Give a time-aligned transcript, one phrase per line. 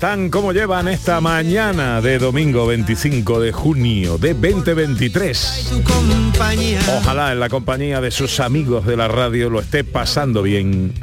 [0.00, 0.30] Están?
[0.30, 5.66] ¿Cómo llevan esta mañana de domingo 25 de junio de 2023?
[5.68, 6.80] Tu compañía.
[6.96, 10.94] Ojalá en la compañía de sus amigos de la radio lo esté pasando bien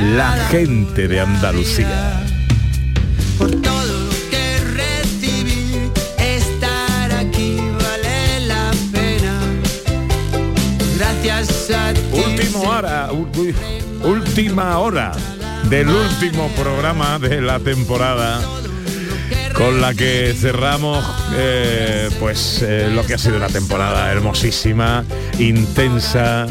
[0.00, 2.24] la gente de Andalucía.
[3.36, 9.38] Por todo lo que recibí, estar aquí vale la pena.
[10.96, 12.00] Gracias a ti.
[12.26, 13.10] Última hora,
[14.02, 15.12] última hora
[15.70, 18.40] del último programa de la temporada
[19.52, 25.04] con la que cerramos eh, pues eh, lo que ha sido una temporada hermosísima,
[25.38, 26.46] intensa,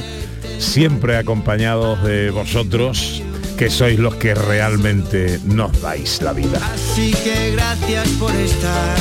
[0.59, 3.23] siempre acompañados de vosotros,
[3.57, 6.59] que sois los que realmente nos dais la vida.
[6.73, 8.97] Así que gracias por estar,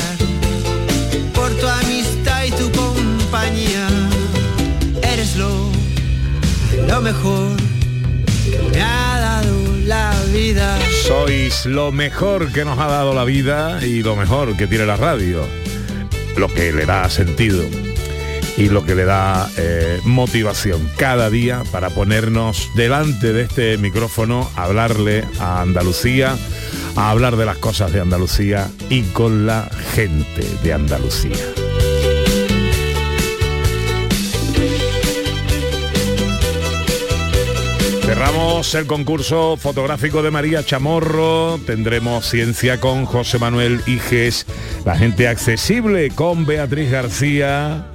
[1.35, 3.87] por tu amistad y tu compañía.
[5.03, 5.69] Eres lo,
[6.87, 7.76] lo mejor
[9.87, 10.77] la vida.
[11.03, 14.97] Sois lo mejor que nos ha dado la vida y lo mejor que tiene la
[14.97, 15.47] radio,
[16.35, 17.63] lo que le da sentido
[18.57, 24.49] y lo que le da eh, motivación cada día para ponernos delante de este micrófono,
[24.57, 26.35] a hablarle a Andalucía,
[26.95, 31.66] a hablar de las cosas de Andalucía y con la gente de Andalucía.
[38.57, 44.47] Cerramos el concurso fotográfico de María Chamorro, tendremos ciencia con José Manuel Iges,
[44.83, 47.85] la gente accesible con Beatriz García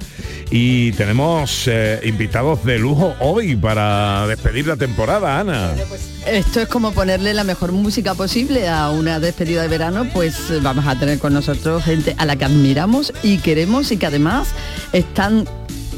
[0.49, 5.73] y tenemos eh, invitados de lujo hoy para despedir la temporada, Ana.
[6.25, 10.87] Esto es como ponerle la mejor música posible a una despedida de verano, pues vamos
[10.87, 14.47] a tener con nosotros gente a la que admiramos y queremos y que además
[14.93, 15.45] están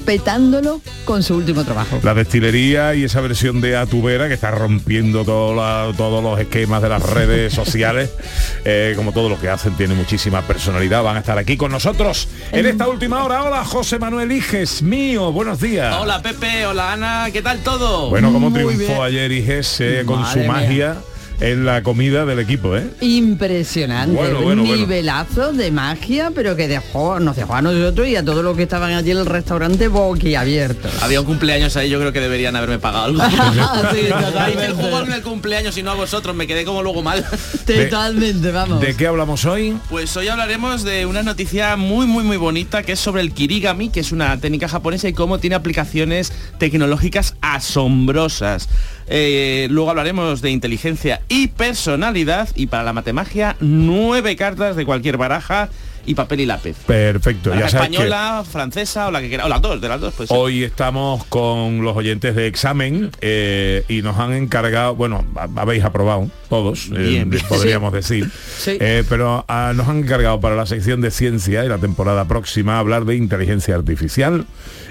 [0.05, 1.99] petándolo con su último trabajo.
[2.03, 6.81] La destilería y esa versión de Atubera que está rompiendo todo la- todos los esquemas
[6.81, 8.11] de las redes sociales,
[8.63, 11.03] eh, como todo lo que hacen, tiene muchísima personalidad.
[11.03, 13.43] Van a estar aquí con nosotros en esta última hora.
[13.43, 15.95] Hola, José Manuel Iges, mío, buenos días.
[15.99, 18.09] Hola Pepe, hola Ana, ¿qué tal todo?
[18.09, 19.01] Bueno, como triunfó bien.
[19.01, 20.95] ayer Iges eh, con Madre su mía.
[21.39, 22.87] En la comida del equipo, ¿eh?
[23.01, 24.77] Impresionante, Bueno, un bueno, bueno.
[24.77, 28.63] nivelazo de magia, pero que dejó, nos dejó a nosotros y a todos los que
[28.63, 31.03] estaban allí en el restaurante boquiabiertos.
[31.03, 33.21] Había un cumpleaños ahí, yo creo que deberían haberme pagado algo.
[33.93, 34.65] Sí, Ahí totalmente.
[34.65, 37.23] el juego en el cumpleaños y no a vosotros, me quedé como luego mal.
[37.65, 38.81] Totalmente, vamos.
[38.81, 39.77] ¿De qué hablamos hoy?
[39.89, 43.89] Pues hoy hablaremos de una noticia muy muy muy bonita que es sobre el kirigami,
[43.89, 48.69] que es una técnica japonesa y cómo tiene aplicaciones tecnológicas asombrosas.
[49.07, 55.17] Eh, luego hablaremos de inteligencia y personalidad y para la matemagia nueve cartas de cualquier
[55.17, 55.69] baraja
[56.07, 56.75] y papel y lápiz.
[56.85, 59.99] Perfecto, ya sabes que española, francesa o la que quiera, o las dos, de las
[59.99, 60.29] dos, pues.
[60.29, 60.35] sí.
[60.37, 65.83] Hoy estamos con los oyentes de examen eh, y nos han encargado, bueno, ha- habéis
[65.83, 68.77] aprobado todos, eh, Bien, podríamos decir, Sí.
[68.79, 72.79] Eh, pero ah, nos han encargado para la sección de ciencia y la temporada próxima
[72.79, 74.45] hablar de inteligencia artificial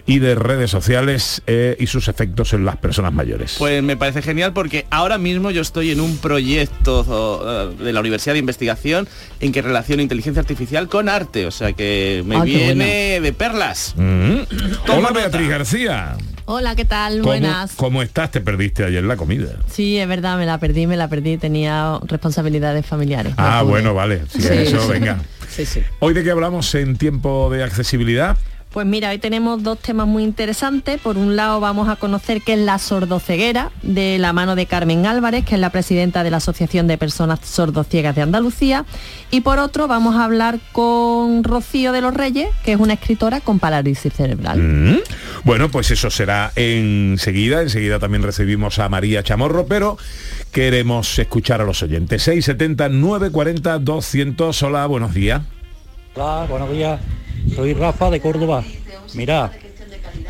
[0.07, 3.57] y de redes sociales eh, y sus efectos en las personas mayores.
[3.59, 8.35] Pues me parece genial porque ahora mismo yo estoy en un proyecto de la Universidad
[8.35, 9.09] de Investigación
[9.41, 13.95] en que relaciono inteligencia artificial con arte, o sea que me Ah, viene de perlas.
[13.97, 14.37] Mm.
[14.87, 15.12] Toma Hola nota.
[15.12, 16.17] Beatriz García.
[16.46, 17.14] Hola, ¿qué tal?
[17.20, 17.73] ¿Cómo, Buenas.
[17.75, 18.31] ¿Cómo estás?
[18.31, 19.56] Te perdiste ayer la comida.
[19.67, 23.32] Sí, es verdad, me la perdí, me la perdí, tenía responsabilidades familiares.
[23.38, 24.23] Ah, bueno, vale.
[24.29, 25.19] Si Sí, eso, venga.
[25.49, 25.81] Sí, sí.
[26.00, 28.37] Hoy de qué hablamos en tiempo de accesibilidad.
[28.75, 31.00] Pues mira, hoy tenemos dos temas muy interesantes.
[31.00, 35.06] Por un lado vamos a conocer qué es la sordoceguera de la mano de Carmen
[35.06, 38.85] Álvarez, que es la presidenta de la Asociación de Personas Sordociegas de Andalucía.
[39.31, 43.41] Y por otro vamos a hablar con Rocío de los Reyes, que es una escritora
[43.41, 44.59] con parálisis cerebral.
[44.59, 44.99] Mm.
[45.44, 47.62] Bueno, pues eso será enseguida.
[47.62, 49.99] Enseguida también recibimos a María Chamorro, pero
[50.50, 52.25] queremos escuchar a los oyentes.
[52.25, 54.62] 670 940 200.
[54.65, 55.43] Hola, buenos días.
[56.16, 57.00] Hola, buenos días.
[57.56, 58.62] Soy Rafa de Córdoba.
[59.14, 59.50] Mira,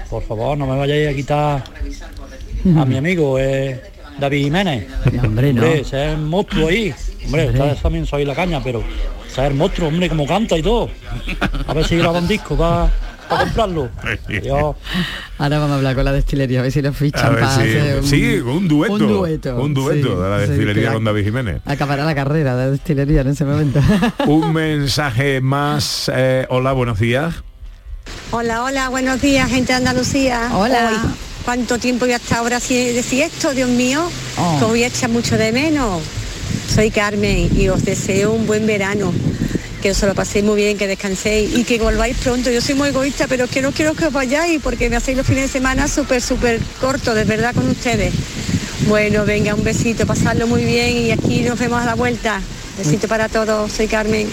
[0.08, 1.64] por favor, no me vayáis a quitar
[2.78, 3.82] a mi amigo eh,
[4.18, 4.86] David Jiménez.
[5.22, 5.62] hombre, no.
[5.62, 6.94] Hombre, es monstruo ahí.
[7.26, 8.82] Hombre, ustedes también soy la caña, pero
[9.36, 10.88] el monstruo, hombre, como canta y todo.
[11.66, 12.56] A ver si graba un disco
[13.28, 13.88] para comprarlo.
[14.28, 14.76] Adiós.
[15.38, 17.60] Ahora vamos a hablar con la destilería, a ver si lo A fichan para si-
[17.62, 18.94] hacer un, sí, un dueto.
[18.94, 19.56] Un dueto.
[19.62, 21.60] Un dueto sí, de la sí, destilería que con David Jiménez.
[21.64, 23.80] Acabará la carrera de destilería en ese momento.
[24.26, 26.10] Un mensaje más.
[26.14, 27.34] eh, hola, buenos días.
[28.30, 30.50] Hola, hola, buenos días, gente de Andalucía.
[30.54, 30.90] Hola.
[30.90, 31.10] Hoy,
[31.44, 34.02] ¿Cuánto tiempo ya hasta ahora si- de esto, Dios mío?
[34.38, 34.56] Oh.
[34.58, 36.02] Que os voy a echar mucho de menos.
[36.74, 39.12] Soy Carmen y os deseo un buen verano.
[39.84, 42.50] Que os lo paséis muy bien, que descanséis y que volváis pronto.
[42.50, 45.26] Yo soy muy egoísta, pero que no quiero que os vayáis porque me hacéis los
[45.26, 48.14] fines de semana súper, súper cortos, de verdad, con ustedes.
[48.88, 52.40] Bueno, venga, un besito, pasadlo muy bien y aquí nos vemos a la vuelta.
[52.78, 54.26] Besito para todos, soy Carmen.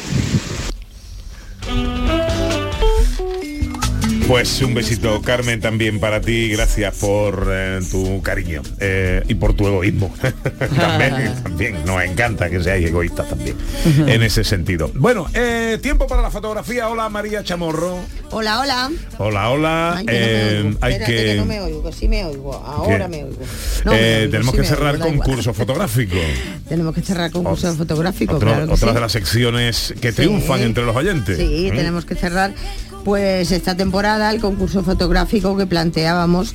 [4.31, 6.47] Pues un besito, Carmen, también para ti.
[6.47, 10.09] Gracias por eh, tu cariño eh, y por tu egoísmo.
[10.77, 14.89] también, también nos encanta que seáis egoístas también en ese sentido.
[14.95, 16.87] Bueno, eh, tiempo para la fotografía.
[16.87, 17.97] Hola, María Chamorro.
[18.29, 18.89] Hola, hola.
[19.17, 19.95] Hola, hola.
[19.97, 20.39] Ay, que no me
[20.69, 20.77] oigo.
[20.79, 22.53] hay Espérate que, que no me oigo, que sí me oigo.
[22.53, 23.09] Ahora ¿Qué?
[23.09, 23.37] me oigo.
[23.83, 26.15] No, me oigo, tenemos sí que cerrar oigo, concurso fotográfico.
[26.69, 28.93] Tenemos que cerrar concurso fotográfico, Otro- claro otras sí.
[28.93, 30.63] de las secciones que triunfan Sí.
[30.67, 31.37] entre los oyentes.
[31.37, 31.75] Sí, ¿Mm?
[31.75, 32.53] tenemos que cerrar
[33.03, 36.53] pues esta temporada el concurso fotográfico que planteábamos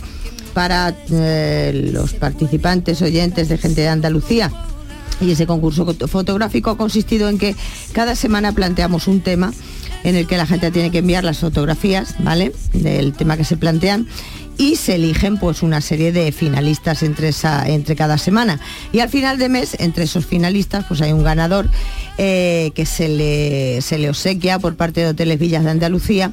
[0.54, 4.50] para eh, los participantes oyentes de gente de Andalucía.
[5.20, 7.56] Y ese concurso foto- fotográfico ha consistido en que
[7.92, 9.52] cada semana planteamos un tema
[10.04, 12.52] en el que la gente tiene que enviar las fotografías, ¿vale?
[12.72, 14.06] Del tema que se plantean
[14.58, 17.30] y se eligen pues una serie de finalistas entre
[17.66, 18.58] entre cada semana
[18.92, 21.68] y al final de mes entre esos finalistas pues hay un ganador
[22.16, 26.32] eh, que se le se le obsequia por parte de Hoteles Villas de Andalucía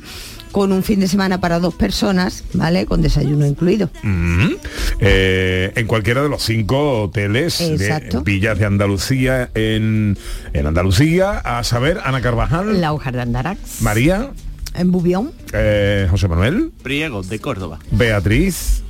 [0.54, 2.86] con un fin de semana para dos personas, ¿vale?
[2.86, 3.90] Con desayuno incluido.
[4.04, 4.52] Mm.
[5.00, 8.20] Eh, en cualquiera de los cinco hoteles Exacto.
[8.20, 10.16] de Villas de Andalucía en,
[10.54, 13.82] en Andalucía, a saber, Ana Carvajal, La hoja de Andarax.
[13.82, 14.30] María,
[14.76, 15.32] En Bubión.
[15.54, 17.80] eh, José Manuel, Priego, de Córdoba.
[17.92, 18.84] Beatriz.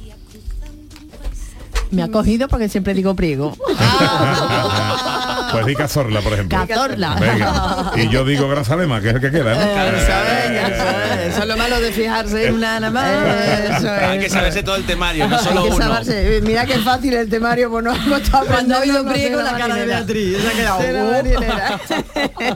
[1.92, 3.56] Me ha cogido porque siempre digo priego.
[5.54, 6.66] pues di Cazorla, por ejemplo.
[6.68, 7.16] Cazorla.
[7.16, 7.92] Venga.
[7.96, 9.62] Y yo digo Grazalema, que es el que queda, ¿no?
[9.62, 10.84] Eso es, eso
[11.14, 11.34] es.
[11.34, 13.78] Eso es lo malo de fijarse en una nada más.
[13.78, 15.86] Eso Hay que saberse todo el temario, no solo Hay que uno.
[15.86, 16.42] saberse.
[16.44, 19.58] Mira qué fácil el temario, pues no hemos estado Cuando ha aprendiendo Priego, de la
[19.58, 19.86] cara de.
[19.86, 20.38] Beatriz.
[20.42, 21.12] Se ha quedado.
[21.12, 21.80] Marinera.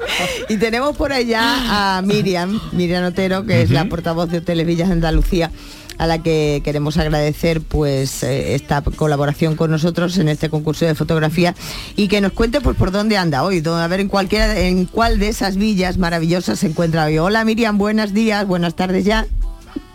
[0.49, 4.87] y tenemos por allá a Miriam, Miriam Otero, que es la portavoz de Hoteles Villas
[4.87, 5.51] de Andalucía
[5.97, 10.95] a la que queremos agradecer pues eh, esta colaboración con nosotros en este concurso de
[10.95, 11.55] fotografía
[11.95, 15.19] y que nos cuente pues por dónde anda hoy, a ver en cualquiera en cuál
[15.19, 17.17] de esas villas maravillosas se encuentra hoy.
[17.17, 19.25] Hola Miriam, buenos días, buenas tardes ya.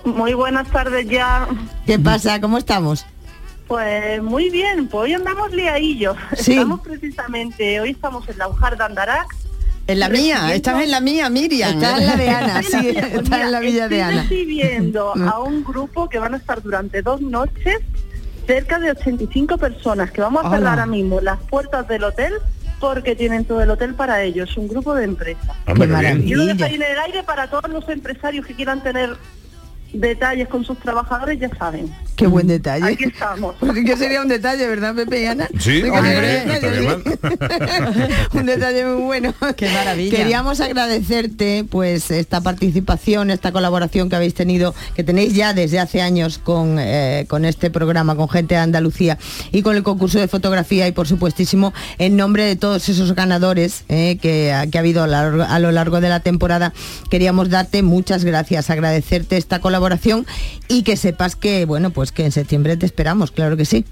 [0.04, 1.46] Muy buenas tardes ya.
[1.86, 2.40] ¿Qué pasa?
[2.40, 3.06] ¿Cómo estamos?
[3.68, 6.16] Pues muy bien, pues hoy andamos liadillos.
[6.36, 6.52] Sí.
[6.52, 9.41] Estamos precisamente, hoy estamos en la Ujar de Andarax.
[9.86, 11.74] En la mía, estás en la mía, Miriam.
[11.74, 14.12] Está en la de Ana, Estoy sí, en la- está en la villa de estoy
[14.12, 14.22] Ana.
[14.22, 15.28] recibiendo Mm.
[15.28, 17.78] a un grupo que van a estar durante dos noches,
[18.46, 22.32] cerca de 85 personas, que vamos a cerrar ahora mismo las puertas del hotel
[22.80, 25.44] porque tienen todo el hotel para ellos, un grupo de empresas.
[25.66, 26.36] Hombre, Qué lo Maravilla.
[26.46, 29.16] dejo ahí en el aire para todos los empresarios que quieran tener
[29.92, 31.92] detalles con sus trabajadores, ya saben.
[32.16, 32.92] Qué buen detalle.
[32.92, 33.54] Aquí estamos.
[33.58, 35.48] Pues sí que sería un detalle, ¿verdad, Pepe y Ana?
[35.58, 36.44] Sí, hombre,
[38.32, 39.34] un no detalle, un muy bueno.
[39.56, 40.16] Qué maravilla.
[40.16, 46.02] Queríamos agradecerte pues esta participación, esta colaboración que habéis tenido, que tenéis ya desde hace
[46.02, 49.18] años con, eh, con este programa, con gente de Andalucía
[49.50, 53.84] y con el concurso de fotografía y por supuestísimo en nombre de todos esos ganadores
[53.88, 56.72] eh, que, que ha habido a, lo largo de la temporada,
[57.10, 60.26] queríamos darte muchas gracias, agradecerte esta colaboración
[60.68, 63.84] y que sepas que, bueno, pues que en septiembre te esperamos, claro que sí.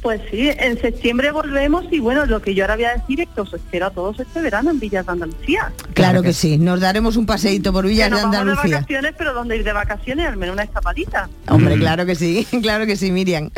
[0.00, 3.28] Pues sí, en septiembre volvemos y bueno, lo que yo ahora voy a decir es
[3.28, 5.72] que os espero a todos este verano en Villas de Andalucía.
[5.94, 8.76] Claro que sí, nos daremos un paseíto por Que Villas de vamos de Andalucía.
[8.76, 11.28] vacaciones, pero donde ir de vacaciones, al menos una escapadita.
[11.48, 13.50] Hombre, claro que sí, claro que sí, Miriam.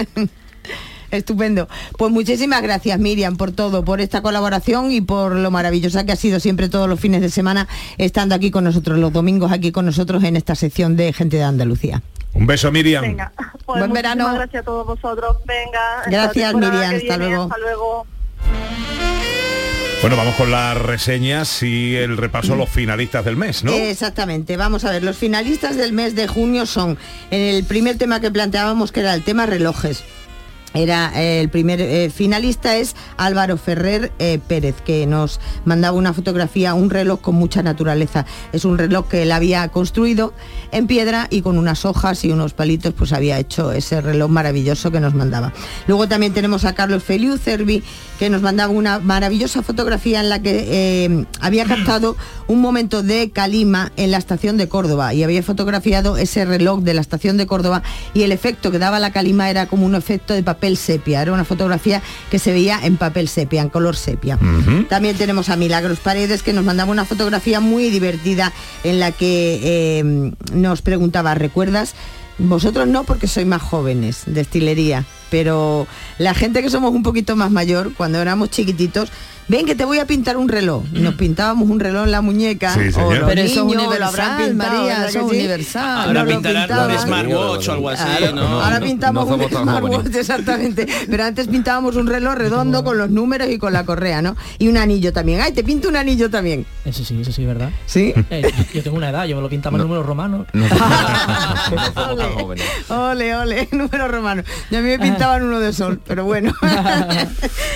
[1.17, 1.69] Estupendo.
[1.99, 6.17] Pues muchísimas gracias, Miriam, por todo, por esta colaboración y por lo maravillosa que ha
[6.17, 7.69] sido siempre todos los fines de semana
[7.99, 11.45] estando aquí con nosotros, los domingos aquí con nosotros en esta sección de Gente de
[11.45, 12.03] Andalucía.
[12.33, 13.03] Un beso, Miriam.
[13.03, 13.33] Venga,
[13.65, 14.35] pues Buen verano.
[14.35, 15.37] gracias a todos vosotros.
[15.47, 16.03] Venga.
[16.07, 17.43] Gracias, Miriam, hasta viene, luego.
[17.45, 18.07] Hasta luego.
[20.05, 23.73] Bueno, vamos con las reseñas y el repaso a los finalistas del mes, ¿no?
[23.73, 26.99] Exactamente, vamos a ver, los finalistas del mes de junio son,
[27.31, 30.05] en el primer tema que planteábamos, que era el tema relojes.
[30.75, 36.13] Era eh, el primer eh, finalista es Álvaro Ferrer eh, Pérez, que nos mandaba una
[36.13, 38.27] fotografía, un reloj con mucha naturaleza.
[38.53, 40.35] Es un reloj que él había construido
[40.73, 44.91] en piedra y con unas hojas y unos palitos, pues había hecho ese reloj maravilloso
[44.91, 45.53] que nos mandaba.
[45.87, 47.85] Luego también tenemos a Carlos Feliu Cervi,
[48.19, 52.17] que nos mandaba una maravillosa fotografía en la que había captado
[52.49, 56.95] un momento de calima en la estación de Córdoba y había fotografiado ese reloj de
[56.95, 60.35] la estación de Córdoba y el efecto que daba la calima era como un efecto
[60.35, 64.39] de papel sepia, era una fotografía que se veía en papel sepia, en color sepia.
[64.89, 68.53] También tenemos a Milagros Paredes que nos mandaba una fotografía muy divertida
[68.83, 71.95] en la que eh, nos preguntaba, ¿recuerdas?
[72.39, 75.89] Vosotros no porque sois más jóvenes de estilería, pero
[76.19, 79.11] la gente que somos un poquito más mayor, cuando éramos chiquititos,
[79.49, 80.85] ven que te voy a pintar un reloj.
[80.93, 82.73] Y Nos pintábamos un reloj en la muñeca.
[82.73, 85.31] Sí, o los Pero eso es niños lo universal, habrán pintado, María, ¿verdad eso es
[85.31, 85.37] sí?
[85.37, 85.99] universal.
[86.09, 88.61] Ahora lo pintarán un smartwatch o algo así, Claro, ¿no?
[88.61, 90.87] Ahora pintamos no un somos tan smartwatch, exactamente.
[91.11, 94.37] Pero antes pintábamos un reloj redondo con los números y con la correa, ¿no?
[94.59, 95.41] Y un anillo también.
[95.41, 96.65] Ay, te pinto un anillo también.
[96.85, 97.71] Eso sí, eso sí, ¿verdad?
[97.87, 98.15] ¿Sí?
[98.31, 100.47] Eh, yo, yo tengo una edad, yo me lo pintaba en números romanos.
[100.53, 100.67] No
[102.17, 102.65] no jóvenes.
[102.89, 104.43] Ole, ole, número romano.
[104.71, 104.99] Y a mí me
[105.43, 106.55] uno de sol, pero bueno.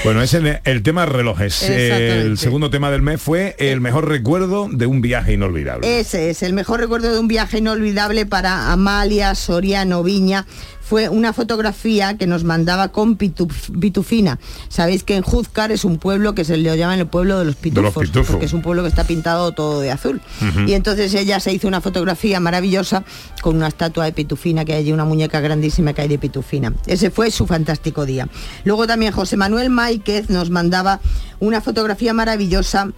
[0.05, 1.63] Bueno, ese es el tema relojes.
[1.63, 5.99] El segundo tema del mes fue el mejor recuerdo de un viaje inolvidable.
[5.99, 10.47] Ese es el mejor recuerdo de un viaje inolvidable para Amalia Soriano Viña.
[10.89, 14.39] Fue una fotografía que nos mandaba con pituf- pitufina.
[14.69, 17.61] Sabéis que en Juzcar es un pueblo que se le llama el pueblo de los
[17.61, 18.31] De los pitufos, pitufos.
[18.31, 20.21] porque es un pueblo que está pintado todo de azul.
[20.67, 23.05] Y entonces ella se hizo una fotografía maravillosa
[23.43, 26.73] con una estatua de pitufina que hay allí, una muñeca grandísima que hay de pitufina.
[26.87, 28.27] Ese fue su fantástico día.
[28.65, 31.01] Luego también José Manuel Máiquez nos mandaba
[31.39, 32.93] una fotografía maravillosa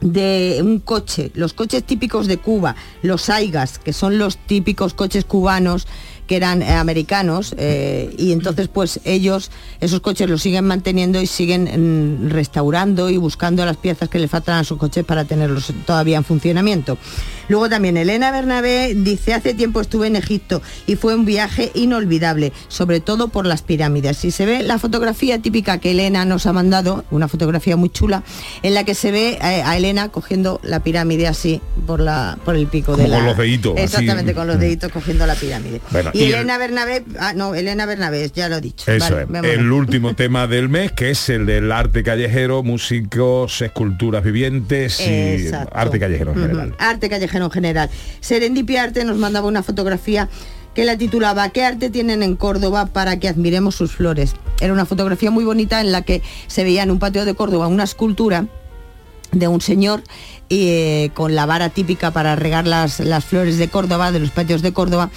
[0.00, 5.24] de un coche, los coches típicos de Cuba, los Aigas, que son los típicos coches
[5.24, 5.86] cubanos
[6.26, 9.50] que eran eh, americanos eh, y entonces pues ellos
[9.80, 14.28] esos coches los siguen manteniendo y siguen mm, restaurando y buscando las piezas que le
[14.28, 16.98] faltan a sus coches para tenerlos todavía en funcionamiento.
[17.48, 22.52] Luego también Elena Bernabé dice, hace tiempo estuve en Egipto y fue un viaje inolvidable,
[22.68, 24.16] sobre todo por las pirámides.
[24.18, 28.22] Si se ve la fotografía típica que Elena nos ha mandado, una fotografía muy chula,
[28.62, 32.56] en la que se ve eh, a Elena cogiendo la pirámide así por, la, por
[32.56, 33.16] el pico de la...
[33.16, 33.84] con los deditos, así.
[33.84, 35.80] Exactamente, con los deditos cogiendo la pirámide.
[35.90, 38.90] Bueno, y, y el- Elena Bernabé, ah, no, Elena Bernabé, ya lo he dicho.
[38.90, 39.28] Eso Vale, es.
[39.28, 39.56] vámonos.
[39.56, 45.04] El último tema del mes, que es el del arte callejero, músicos, esculturas vivientes y
[45.04, 45.76] Exacto.
[45.76, 46.74] arte callejero en.
[46.78, 47.90] Arte callejero en general.
[48.20, 50.28] Serendipia Arte nos mandaba una fotografía
[50.74, 54.34] que la titulaba ¿Qué arte tienen en Córdoba para que admiremos sus flores?
[54.60, 57.68] Era una fotografía muy bonita en la que se veía en un patio de Córdoba
[57.68, 58.46] una escultura
[59.32, 60.02] de un señor
[60.50, 64.62] eh, con la vara típica para regar las, las flores de Córdoba, de los patios
[64.62, 65.10] de Córdoba.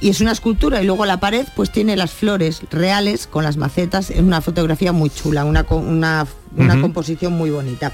[0.00, 3.56] Y es una escultura y luego la pared pues tiene las flores reales con las
[3.56, 4.10] macetas.
[4.10, 7.92] Es una fotografía muy chula, una, una, una composición muy bonita.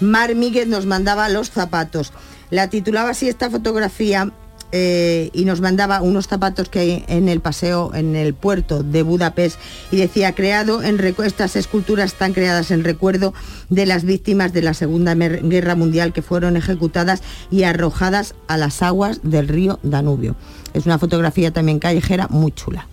[0.00, 2.12] Mar Míguez nos mandaba los zapatos.
[2.50, 4.32] La titulaba así esta fotografía
[4.72, 9.02] eh, y nos mandaba unos zapatos que hay en el paseo, en el puerto de
[9.02, 9.58] Budapest
[9.92, 13.32] y decía, creado en estas esculturas están creadas en recuerdo
[13.68, 18.82] de las víctimas de la Segunda Guerra Mundial que fueron ejecutadas y arrojadas a las
[18.82, 20.34] aguas del río Danubio.
[20.74, 22.88] Es una fotografía también callejera muy chula.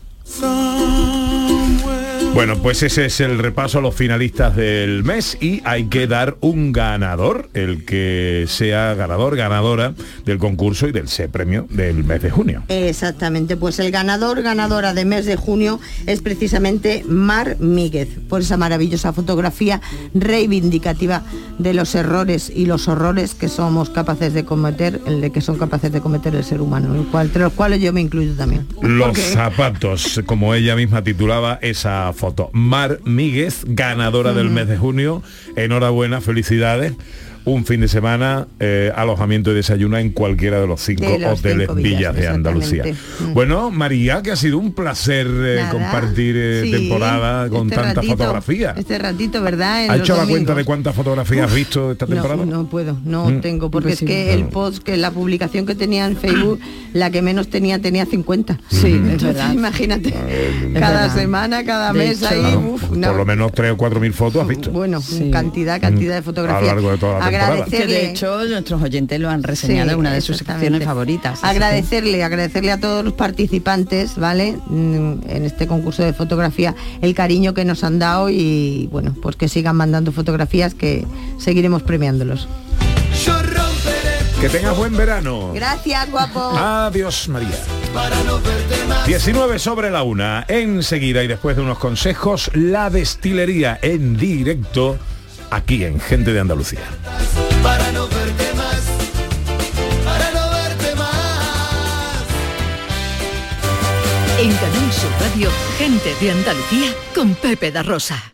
[2.33, 6.35] Bueno, pues ese es el repaso a los finalistas del mes y hay que dar
[6.41, 9.93] un ganador, el que sea ganador, ganadora
[10.25, 12.63] del concurso y del ese premio del mes de junio.
[12.69, 18.57] Exactamente, pues el ganador, ganadora de mes de junio es precisamente Mar Míguez, por esa
[18.57, 19.79] maravillosa fotografía
[20.15, 21.21] reivindicativa
[21.59, 25.57] de los errores y los horrores que somos capaces de cometer, el de que son
[25.59, 28.67] capaces de cometer el ser humano, el cual- entre los cuales yo me incluyo también.
[28.81, 32.49] Los zapatos, como ella misma titulaba esa foto.
[32.53, 35.21] Mar Míguez, ganadora del mes de junio.
[35.57, 36.93] Enhorabuena, felicidades.
[37.45, 41.39] Un fin de semana, eh, alojamiento y desayuno en cualquiera de los cinco De los
[41.39, 42.83] hoteles cinco villas, villas, de Andalucía.
[43.19, 43.33] Mm.
[43.33, 47.95] Bueno, María, que ha sido un placer eh, compartir eh, sí, temporada con este tantas
[47.95, 48.77] ratito, fotografías.
[48.77, 49.83] Este ratito, ¿verdad?
[49.85, 52.45] En ¿Ha hecho la cuenta de cuántas fotografías has visto esta temporada?
[52.45, 53.41] No, no puedo, no Mm.
[53.41, 56.59] tengo, porque es que el post, que la publicación que tenía en Facebook,
[56.93, 58.57] la que menos tenía, tenía 50.
[58.69, 59.53] Sí, es Entonces, verdad.
[59.53, 61.15] imagínate, Es cada verdad.
[61.15, 64.13] semana, cada De mes hecho, ahí, Claro, uf, por lo menos tres o cuatro mil
[64.13, 64.71] fotos has visto.
[64.71, 65.29] bueno, Sí.
[65.29, 66.23] cantidad, cantidad de Mm.
[66.23, 66.71] fotografías.
[66.71, 67.65] A lo largo de toda la temporada.
[67.65, 71.39] Que de hecho nuestros oyentes lo han reseñado Sí, en una de sus secciones favoritas.
[71.41, 74.57] que- Agradecerle, agradecerle a todos los participantes, ¿vale?
[74.67, 79.35] Mm, En este concurso de fotografía, el cariño que nos han dado y bueno, pues
[79.35, 81.05] que sigan mandando fotografías que
[81.39, 82.47] seguiremos premiándolos.
[84.41, 85.51] Que tengas buen verano.
[85.53, 86.41] Gracias, guapo.
[86.57, 87.47] Adiós, María.
[87.93, 89.05] Para no verte más.
[89.07, 90.43] 19 sobre la una.
[90.49, 94.97] Enseguida y después de unos consejos, la destilería en directo
[95.55, 96.81] aquí en Gente de Andalucía.
[97.61, 98.81] Para no verte más.
[100.03, 102.23] Para no verte más.
[104.39, 108.33] En Canal Sur Radio, gente de Andalucía con Pepe da Rosa.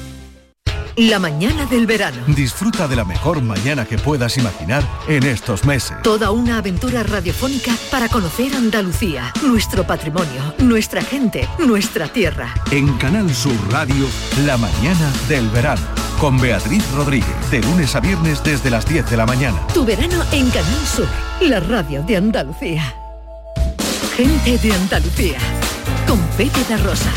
[0.97, 2.17] La mañana del verano.
[2.27, 5.95] Disfruta de la mejor mañana que puedas imaginar en estos meses.
[6.03, 12.53] Toda una aventura radiofónica para conocer Andalucía, nuestro patrimonio, nuestra gente, nuestra tierra.
[12.71, 14.05] En Canal Sur Radio,
[14.45, 15.81] la mañana del verano.
[16.19, 19.65] Con Beatriz Rodríguez, de lunes a viernes desde las 10 de la mañana.
[19.73, 21.07] Tu verano en Canal Sur,
[21.39, 22.93] la radio de Andalucía.
[24.17, 25.37] Gente de Andalucía,
[26.05, 27.11] con Pepe Rosa.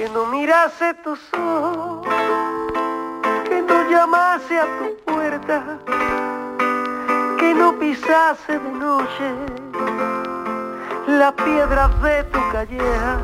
[0.00, 2.08] Que no mirase tus ojos,
[3.46, 5.78] que no llamase a tu puerta,
[7.38, 9.28] que no pisase de noche
[11.06, 13.18] las piedras de tu calleja.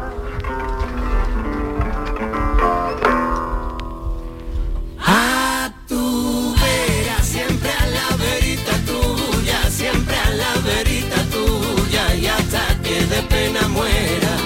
[5.06, 12.82] A tu vera, siempre a la verita tuya, siempre a la verita tuya y hasta
[12.82, 14.45] que de pena muera.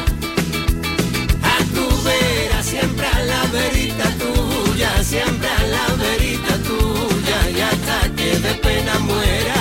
[8.51, 9.55] De pena muera.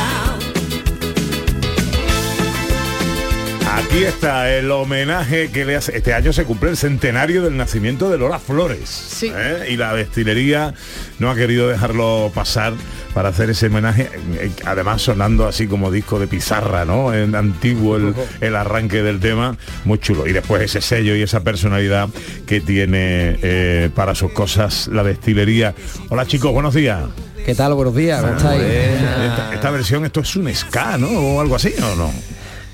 [3.77, 5.95] Aquí está el homenaje que le hace.
[5.95, 9.23] Este año se cumple el centenario del nacimiento de Lola Flores.
[9.23, 9.67] ¿eh?
[9.69, 10.73] Y la destilería
[11.17, 12.73] no ha querido dejarlo pasar
[13.13, 14.09] para hacer ese homenaje.
[14.35, 17.13] eh, Además sonando así como disco de pizarra, ¿no?
[17.13, 19.57] En antiguo el, el arranque del tema.
[19.85, 20.27] Muy chulo.
[20.27, 22.09] Y después ese sello y esa personalidad
[22.45, 25.73] que tiene eh, para sus cosas la destilería.
[26.09, 27.03] Hola chicos, buenos días.
[27.45, 27.73] ¿Qué tal?
[27.73, 28.61] Buenos días, ¿cómo estáis?
[28.63, 31.07] Esta, esta versión, esto es un ska, ¿no?
[31.07, 32.11] O algo así, ¿o no?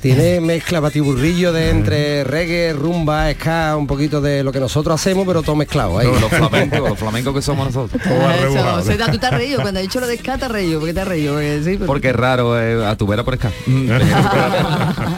[0.05, 5.25] Tiene mezcla batiburrillo de entre reggae, rumba, ska, un poquito de lo que nosotros hacemos,
[5.25, 6.05] pero todo mezclado ahí.
[6.05, 7.99] Los, los flamencos, los flamencos que somos nosotros.
[8.05, 9.61] Eso, tú te has reído.
[9.61, 10.79] Cuando has dicho lo de ska, te has reído.
[10.79, 11.33] ¿Por qué te has reído?
[11.33, 13.49] Porque, sí, porque- Porque es raro eh, a tu vera por escá.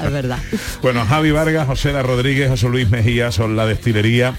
[0.05, 0.37] es verdad.
[0.81, 4.35] Bueno, Javi Vargas, José La Rodríguez, José Luis Mejía son la destilería.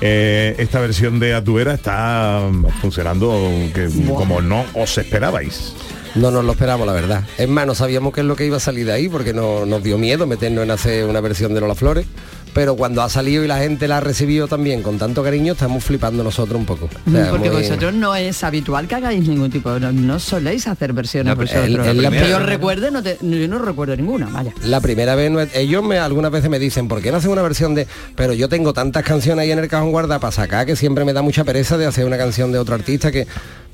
[0.00, 2.40] Eh, esta versión de Atuera está
[2.80, 5.74] funcionando que, como no os esperabais.
[6.14, 7.24] No nos lo esperamos, la verdad.
[7.38, 9.64] Es más, no sabíamos qué es lo que iba a salir de ahí, porque no,
[9.64, 12.06] nos dio miedo meternos en hacer una versión de Lola Flores.
[12.52, 15.84] Pero cuando ha salido y la gente la ha recibido también con tanto cariño, estamos
[15.84, 16.86] flipando nosotros un poco.
[17.06, 20.66] O sea, Porque muy- vosotros no es habitual que hagáis ningún tipo, no, no soléis
[20.66, 21.64] hacer versiones No, vosotros.
[21.66, 24.52] el- el- la que yo recuerde, no te- yo no recuerdo ninguna, vaya.
[24.64, 27.42] La primera vez, no ellos me, algunas veces me dicen, ¿por qué no hacen una
[27.42, 27.86] versión de...?
[28.16, 31.12] Pero yo tengo tantas canciones ahí en el cajón guarda para sacar que siempre me
[31.12, 33.26] da mucha pereza de hacer una canción de otro artista que...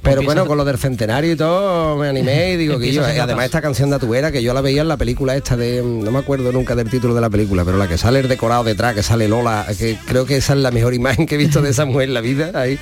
[0.02, 3.24] Pero bueno, con lo del centenario y todo, me animé y digo que yo, haciendo
[3.24, 6.12] además esta canción de Atuera, que yo la veía en la película esta de, no
[6.12, 8.94] me acuerdo nunca del título de la película, pero la que sale el decorado detrás,
[8.94, 11.70] que sale Lola, que creo que esa es la mejor imagen que he visto de
[11.70, 12.78] esa mujer en la vida, ahí.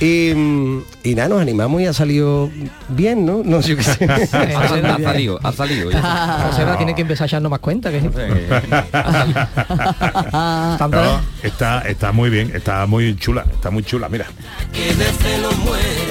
[0.00, 2.50] Y, mm, y nada, nos animamos y ha salido
[2.88, 3.42] bien, ¿no?
[3.44, 4.04] No sé qué sé.
[4.32, 5.90] ha salido, ha salido.
[6.46, 8.00] Joseba tiene que empezar a echarnos más cuenta que
[10.90, 14.24] No, está, está muy bien, está muy chula, está muy chula, mira.
[14.72, 16.09] que.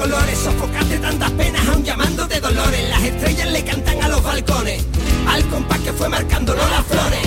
[0.00, 2.88] Colores, sofocarte tantas penas aún llamando de dolores.
[2.88, 4.82] Las estrellas le cantan a los balcones,
[5.28, 7.20] al compás que fue marcándolo las flores.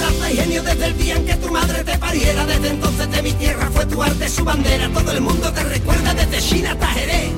[0.00, 3.22] Raza y genio desde el día en que tu madre te pariera, desde entonces de
[3.22, 4.88] mi tierra fue tu arte su bandera.
[4.88, 7.30] Todo el mundo te recuerda desde China hasta Jerez,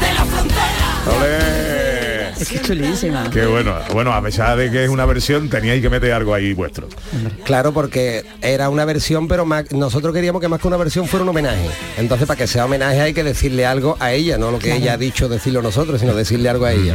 [0.00, 0.86] de la frontera.
[2.48, 3.28] Es que es chulísima.
[3.30, 3.74] Qué bueno.
[3.92, 6.88] Bueno, a pesar de que es una versión, teníais que meter algo ahí vuestro.
[7.44, 11.24] Claro, porque era una versión, pero más- nosotros queríamos que más que una versión fuera
[11.24, 11.68] un homenaje.
[11.98, 14.80] Entonces, para que sea homenaje hay que decirle algo a ella, no lo que Claro.
[14.80, 16.94] ella ha dicho decirlo nosotros, sino decirle algo a ella.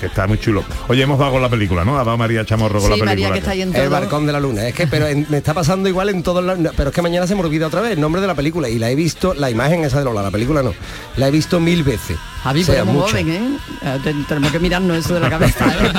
[0.00, 0.64] Que está muy chulo.
[0.88, 1.98] Oye, hemos dado con la película, ¿no?
[1.98, 3.36] Ha dado María Chamorro con la película.
[3.74, 4.66] El balcón de la luna.
[4.66, 6.58] Es que, pero en- me está pasando igual en todos los...
[6.76, 8.78] Pero es que mañana se me olvida otra vez el nombre de la película y
[8.78, 10.74] la he visto, la imagen esa de Lola, la película no.
[11.16, 12.16] La he visto mil veces.
[12.42, 13.58] Javi, sea pero muy joven, ¿eh?
[14.04, 15.66] Te- Tenemos que mirarnos eso de la cabeza.
[15.66, 15.90] ¿eh?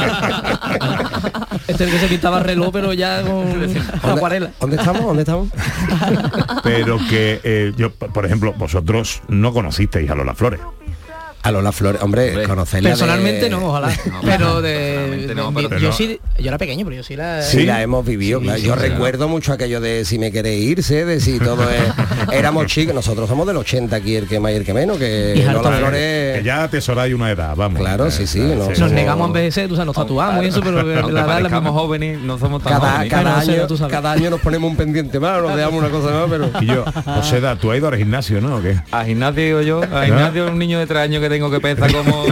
[1.67, 3.45] Este es que se pintaba reloj, pero ya con
[4.12, 4.52] acuarela.
[4.60, 5.04] ¿Dónde estamos?
[5.04, 5.49] ¿Dónde estamos?
[6.63, 10.60] Pero que eh, yo, por ejemplo, vosotros no conocisteis a Lola Flores.
[11.41, 13.88] A Lola Flores, hombre, conocerla Personalmente de- no, ojalá.
[14.12, 17.65] No, pero de, no, pero- yo sí, yo era pequeño, pero yo sí la Sí,
[17.65, 18.39] la hemos vivido.
[18.39, 18.60] Sí, claro.
[18.60, 18.80] sí, Yo sí.
[18.82, 21.80] recuerdo mucho aquello de si me queréis irse, de si todo es...
[22.34, 25.34] Éramos chicos, nosotros somos del 80 aquí, el que más y el que menos, que
[25.38, 26.38] Y Lola Flores...
[26.39, 27.80] Que ya atesoráis una edad, vamos.
[27.80, 28.39] Claro, sí, sí.
[28.39, 31.38] no Nos somos- negamos a envejecer, tú sabes, nos tatuamos y eso, pero la edad
[31.38, 33.10] es la jóvenes, no somos tan Cada, jóvenes.
[33.12, 36.49] cada, año, cada año nos ponemos un pendiente más, nos dejamos una cosa más, pero...
[36.62, 38.58] Y yo, Joseda, tú has ido al gimnasio, ¿no?
[38.58, 38.78] ¿O qué?
[38.91, 42.26] A gimnasio yo, a gimnasio un niño de tres años que tengo que pesa como...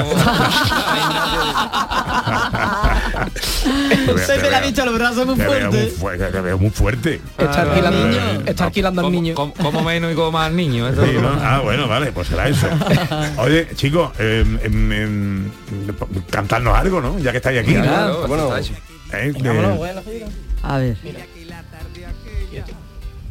[4.27, 7.21] Pepe le ha dicho los brazos muy Te fuerte, te veo muy fuerte.
[7.37, 8.41] Está alquilando, Claro.
[8.45, 9.35] está alquilando al niño.
[9.35, 10.89] Como, menos y como más niño.
[10.91, 11.29] Sí, ¿no?
[11.41, 12.67] Ah, bueno, vale, pues será eso.
[13.37, 15.51] Oye, chicos, em, em, em,
[16.29, 17.19] cantarnos algo, ¿no?
[17.19, 17.73] Ya que estáis aquí.
[17.73, 18.55] Claro, ¿Cómo no?
[18.55, 18.73] está hecho.
[19.13, 20.25] Eh, de-
[20.63, 20.97] A ver.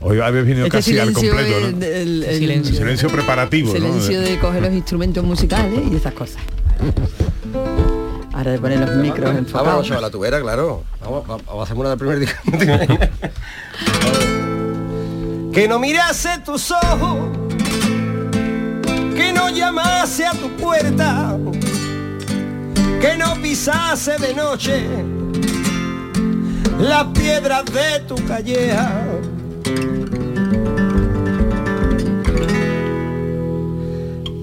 [0.00, 1.66] Hoy habéis venido Este casi al completo, ¿no?
[1.66, 2.74] el- el- el- silencio.
[2.76, 3.74] Silencio preparativo, ¿no?
[3.78, 6.42] silencio de coger los instrumentos musicales y esas cosas.
[8.32, 9.86] Ahora de poner los micros Vamos, enfocados.
[9.86, 10.84] chaval, la tubera, claro.
[11.00, 12.36] Vamos, vamos, vamos a hacer una del primer día.
[15.52, 17.30] que no mirase tus ojos,
[19.14, 21.38] que no llamase a tu puerta,
[23.00, 24.84] que no pisase de noche
[26.78, 29.05] las piedras de tu calleja.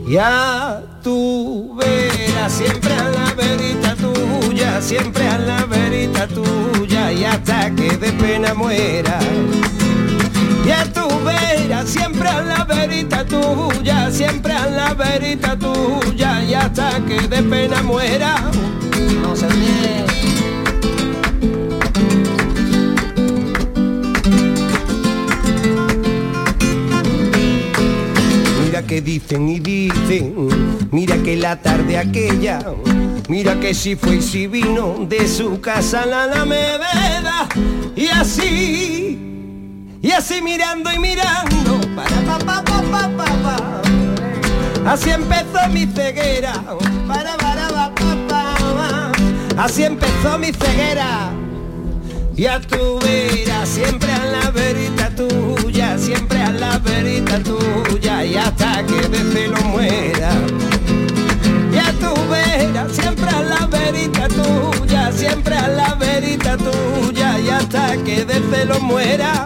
[0.06, 7.72] Ya tú verás siempre a la verita tuya, siempre a la verita tuya y hasta
[7.72, 9.20] que de pena muera.
[10.66, 17.00] Ya tú verás siempre a la verita tuya, siempre a la verita tuya y hasta
[17.06, 18.36] que de pena muera.
[19.22, 20.23] No se ríe.
[29.02, 30.36] Dicen y dicen,
[30.92, 32.60] mira que la tarde aquella,
[33.30, 37.48] mira que si fue y si vino de su casa a la Alameda,
[37.96, 39.20] y así,
[40.02, 43.82] y así mirando y mirando, para pa pa pa pa pa pa.
[44.86, 46.54] Así empezó mi ceguera,
[47.08, 47.92] para para pa
[48.28, 49.12] pa.
[49.58, 51.32] Así empezó mi ceguera.
[52.36, 58.84] Ya tú verás siempre a la verita tuya, siempre a la verita tuya y hasta
[58.86, 60.32] que de celo muera.
[61.72, 67.98] Ya tú verás siempre a la verita tuya, siempre a la verita tuya y hasta
[68.04, 69.46] que de celo muera.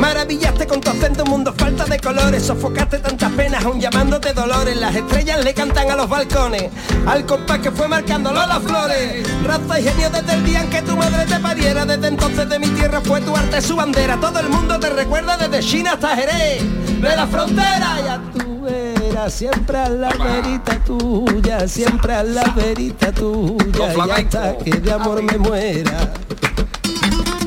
[0.00, 4.74] Maravillaste con tu acento un mundo falta de colores, sofocaste tantas penas aún llamándote dolores.
[4.76, 6.70] Las estrellas le cantan a los balcones,
[7.06, 9.28] al compás que fue marcándolo las flores.
[9.44, 12.58] Raza y genio desde el día en que tu madre te pariera, desde entonces de
[12.58, 14.18] mi tierra fue tu arte su bandera.
[14.18, 16.62] Todo el mundo te recuerda desde China hasta Jerez,
[16.98, 17.98] de la frontera.
[18.02, 24.56] Ya tú verás siempre a la verita tuya, siempre a la verita tuya, y hasta
[24.56, 26.10] que de amor me muera.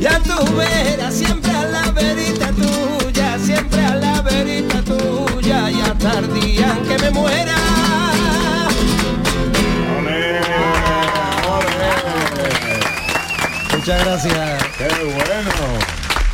[0.03, 6.19] Ya tú verás siempre a la verita tuya, siempre a la verita tuya y hasta
[6.19, 7.55] el día en que me muera.
[13.71, 14.63] Muchas gracias.
[14.77, 15.79] ¡Qué bueno!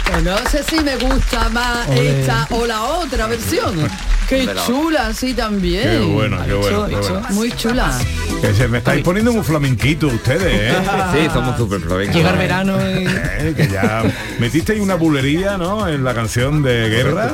[0.03, 3.87] Pues no sé si me gusta más esta o la otra versión.
[4.29, 5.89] Qué la chula, sí también.
[5.89, 7.21] Qué bueno, qué bueno, qué bueno.
[7.31, 7.97] Muy chula.
[8.41, 10.75] Que se me estáis poniendo un flamenquito ustedes, ¿eh?
[11.13, 12.15] Sí, somos súper flamencos.
[12.15, 14.03] Llega el verano Eh, que ya
[14.39, 15.87] metisteis una bulería, ¿no?
[15.87, 17.31] En la canción de guerra.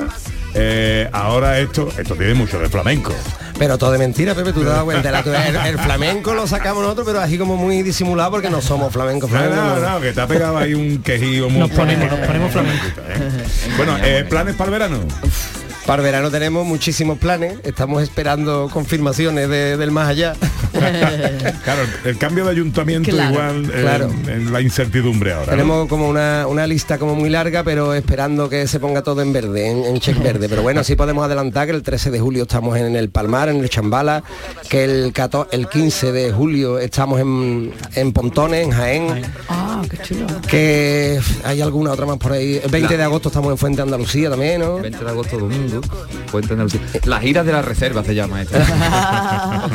[0.58, 3.14] Eh, ahora esto, esto tiene mucho de flamenco.
[3.60, 5.12] Pero todo de mentira, Pepe, tú te das cuenta.
[5.12, 8.92] La- el, el flamenco lo sacamos nosotros, pero así como muy disimulado porque no somos
[8.94, 9.30] flamencos.
[9.30, 12.20] No, flamencos, no, no, que te ha pegado ahí un quejío muy Nos ponemos- nos
[12.26, 12.86] ponemos flamenco.
[13.76, 15.00] Bueno, eh, ¿planes para el verano?
[15.86, 20.34] Para el verano tenemos muchísimos planes, estamos esperando confirmaciones de- del más allá.
[21.64, 24.10] Claro, el cambio de ayuntamiento Claro, igual eh, claro.
[24.28, 25.46] en la incertidumbre ahora.
[25.46, 25.52] ¿no?
[25.52, 29.32] Tenemos como una, una lista como muy larga, pero esperando que se ponga todo en
[29.32, 30.50] verde, en, en check verde.
[30.50, 33.62] Pero bueno, sí podemos adelantar que el 13 de julio estamos en el Palmar, en
[33.62, 34.22] el Chambala,
[34.70, 39.98] que el, 14 el 15 de julio estamos en, en Pontones, en Jaén, Ah, qué
[40.00, 40.28] chulo.
[40.48, 42.60] que hay alguna otra más por ahí.
[42.62, 44.76] El 20 de agosto estamos en Fuente Andalucía también, ¿no?
[44.80, 45.75] 20 de agosto domingo.
[45.82, 46.06] Domingo.
[46.32, 46.82] Puente Andalucía.
[47.06, 48.66] La gira de la reserva se llama esta.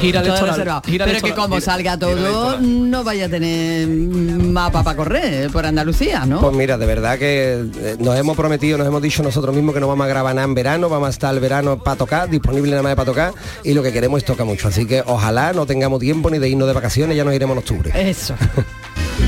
[0.00, 0.48] Gira electoral.
[0.48, 0.82] reservado.
[0.86, 6.26] Gira Pero que como salga todo, no vaya a tener mapa para correr por Andalucía,
[6.26, 6.40] ¿no?
[6.40, 9.80] Pues mira, de verdad que eh, nos hemos prometido, nos hemos dicho nosotros mismos que
[9.80, 12.70] no vamos a grabar nada en verano, vamos a estar el verano para tocar, disponible
[12.70, 14.68] nada más para tocar, y lo que queremos es tocar mucho.
[14.68, 17.58] Así que ojalá no tengamos tiempo ni de irnos de vacaciones, ya nos iremos en
[17.58, 18.10] octubre.
[18.10, 18.34] Eso.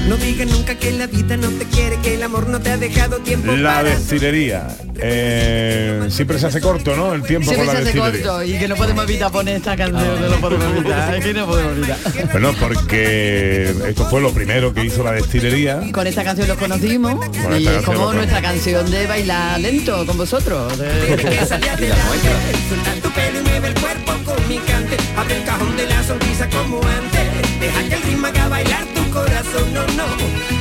[0.08, 2.76] No digas nunca que la vida no te quiere, que el amor no te ha
[2.78, 3.90] dejado tiempo La para...
[3.90, 4.66] destilería.
[5.00, 7.12] Eh, siempre se hace corto, ¿no?
[7.14, 8.26] El tiempo Siempre con se la hace destilería.
[8.30, 11.34] corto y que no podemos evitar poner esta canción, no lo podemos evitar, es que
[11.34, 11.98] no podemos evitar.
[12.32, 15.80] Bueno, porque esto fue lo primero que hizo la destilería.
[15.92, 20.16] Con esta canción los conocimos Con y es como nuestra canción de bailar lento con
[20.16, 20.78] vosotros.
[20.78, 25.86] de- Suelta tu pelo y mueve el cuerpo con mi cante Abre el cajón de
[25.86, 28.87] la sonrisa como antes Deja que el ritmo haga bailar
[29.18, 30.06] corazón No, no,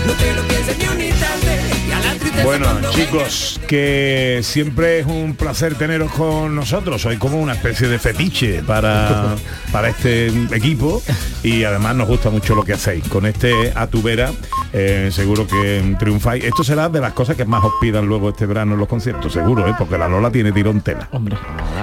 [0.05, 4.99] no te lo pienses ni un instante Y a la tristeza Bueno, chicos, que siempre
[4.99, 7.01] es un placer teneros con nosotros.
[7.01, 9.35] Soy como una especie de fetiche para,
[9.71, 11.01] para este equipo
[11.43, 13.07] y además nos gusta mucho lo que hacéis.
[13.07, 14.31] Con este Atubera
[14.79, 16.43] eh, seguro que triunfáis.
[16.43, 19.33] Esto será de las cosas que más os pidan luego este verano en los conciertos,
[19.33, 19.73] seguro, ¿eh?
[19.75, 21.09] porque la Lola tiene tirón tela.
[21.11, 21.35] Hombre.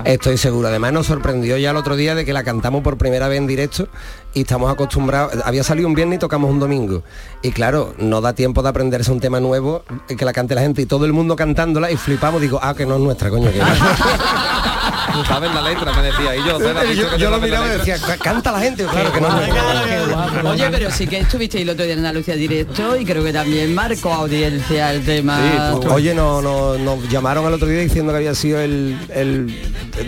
[0.05, 0.69] Estoy seguro.
[0.69, 3.49] Además nos sorprendió ya el otro día de que la cantamos por primera vez en
[3.49, 3.89] directo
[4.33, 5.35] y estamos acostumbrados.
[5.45, 7.03] Había salido un viernes y tocamos un domingo.
[7.43, 10.83] Y claro, no da tiempo de aprenderse un tema nuevo que la cante la gente
[10.83, 12.41] y todo el mundo cantándola y flipamos.
[12.41, 13.51] Digo, ah, que no es nuestra, coño.
[13.51, 13.61] Que
[15.13, 16.37] Tú sabes la letra, me decía.
[16.37, 16.77] Y yo, ¿sabes?
[16.77, 18.85] ¿Has visto yo, yo lo miraba y decía, canta la gente.
[18.85, 20.51] Claro que no.
[20.51, 23.75] Oye, pero sí que estuvisteis el otro día en Andalucía directo y creo que también
[23.75, 25.75] marcó audiencia el tema.
[25.91, 29.47] Oye, no, no, nos llamaron al otro día diciendo que había sido el, el,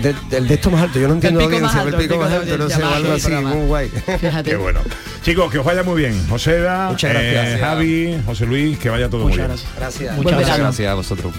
[0.02, 0.98] de, el de esto más alto.
[0.98, 3.09] Yo no entiendo la pico más audiencia, alto, el pico más alto, no sé, algo
[3.11, 3.88] más así, muy guay.
[4.20, 4.50] Fíjate.
[4.50, 4.80] Qué bueno.
[5.22, 6.28] Chicos, que os vaya muy bien.
[6.28, 7.61] José, Muchas gracias.
[7.61, 9.48] Javi, José Luis, que vaya todo muy bien.
[9.76, 10.16] Gracias.
[10.16, 11.32] Muchas gracias a vosotros.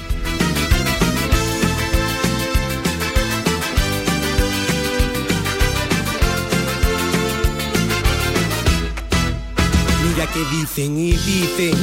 [10.67, 11.75] Dicen y dicen,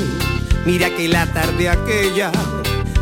[0.66, 2.30] mira que la tarde aquella,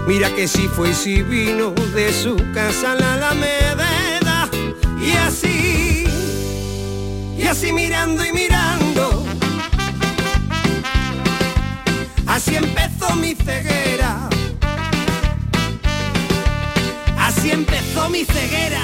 [0.06, 4.48] mira que si fue y si vino de su casa la Alameda,
[5.00, 6.04] y así,
[7.36, 9.24] y así mirando y mirando,
[12.26, 14.28] así empezó mi ceguera,
[17.18, 18.82] así empezó mi ceguera.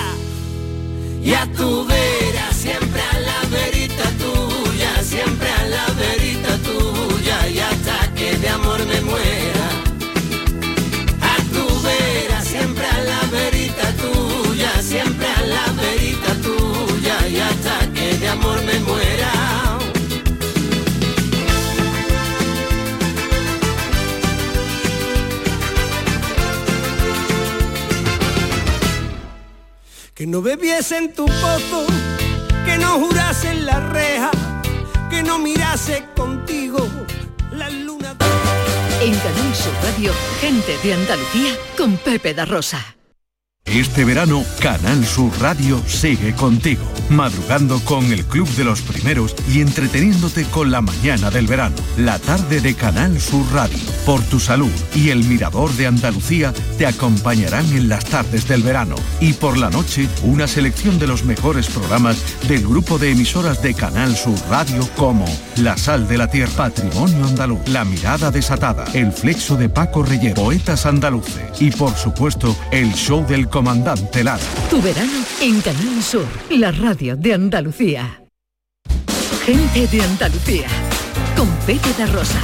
[1.23, 3.03] Y a tu vera, siempre
[8.85, 9.67] me muera.
[11.21, 17.93] A tu vera, siempre a la verita tuya, siempre a la verita tuya, y hasta
[17.93, 19.33] que de amor me muera.
[30.14, 31.87] Que no bebiese en tu pozo,
[32.67, 34.31] que no jurase en la reja,
[35.11, 36.28] que no mirase contigo
[39.59, 42.98] Sur Radio, gente de Andalucía con Pepe da Rosa.
[43.70, 49.61] Este verano, Canal Sur Radio sigue contigo, madrugando con el Club de los Primeros y
[49.61, 53.76] entreteniéndote con la mañana del verano, la tarde de Canal Sur Radio.
[54.07, 58.96] Por tu salud y el Mirador de Andalucía te acompañarán en las tardes del verano.
[59.20, 62.16] Y por la noche, una selección de los mejores programas
[62.48, 65.26] del grupo de emisoras de Canal Sur Radio como
[65.57, 70.33] La Sal de la Tierra, Patrimonio Andaluz, La Mirada Desatada, El Flexo de Paco Reyes,
[70.33, 74.38] Poetas Andaluces y por supuesto el show del comandante Lara.
[74.71, 78.23] Tu verano en Canal Sur, la radio de Andalucía.
[79.44, 80.68] Gente de Andalucía
[81.37, 82.40] con Pepe da Rosa.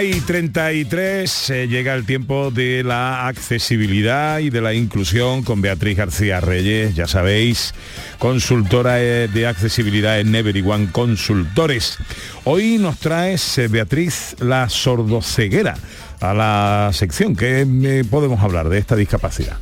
[0.00, 5.98] Y 33 eh, llega el tiempo de la accesibilidad y de la inclusión con Beatriz
[5.98, 7.74] García Reyes, ya sabéis,
[8.18, 11.98] consultora eh, de accesibilidad en Never One Consultores.
[12.44, 15.76] Hoy nos traes, eh, Beatriz, la sordoceguera
[16.20, 17.36] a la sección.
[17.36, 19.58] ¿Qué eh, podemos hablar de esta discapacidad?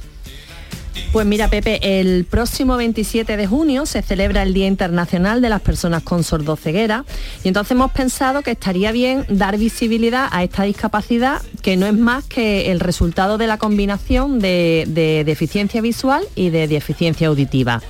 [1.12, 5.60] Pues mira, Pepe, el próximo 27 de junio se celebra el Día Internacional de las
[5.60, 7.04] Personas con Sordoceguera
[7.42, 11.94] y entonces hemos pensado que estaría bien dar visibilidad a esta discapacidad que no es
[11.94, 17.82] más que el resultado de la combinación de, de deficiencia visual y de deficiencia auditiva.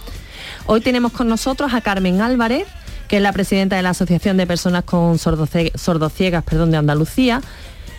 [0.64, 2.64] Hoy tenemos con nosotros a Carmen Álvarez,
[3.06, 7.42] que es la presidenta de la Asociación de Personas con Sordociegas perdón, de Andalucía.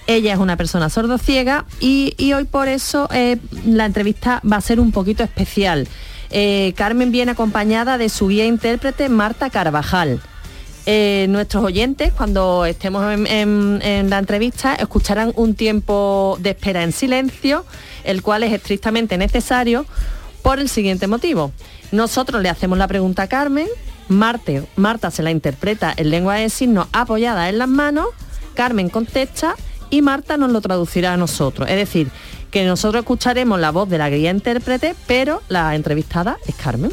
[0.08, 4.62] Ella es una persona sordociega y, y hoy por eso eh, la entrevista va a
[4.62, 5.88] ser un poquito especial.
[6.32, 10.22] Eh, Carmen viene acompañada de su guía intérprete Marta Carvajal.
[10.88, 17.66] Eh, nuestros oyentes, cuando estemos en, la entrevista, escucharán un tiempo de espera en silencio,
[18.04, 19.86] el cual es estrictamente necesario
[20.42, 21.52] por el siguiente motivo.
[21.92, 23.68] Nosotros le hacemos la pregunta a Carmen,
[24.10, 28.08] Marte- Marta se la interpreta en lengua de signos apoyada en las manos,
[28.56, 29.56] Carmen contesta
[29.92, 31.70] y Marta nos lo traducirá a nosotros.
[31.70, 32.08] Es decir,
[32.50, 36.92] que nosotros escucharemos la voz de la guía intérprete, pero la entrevistada es Carmen.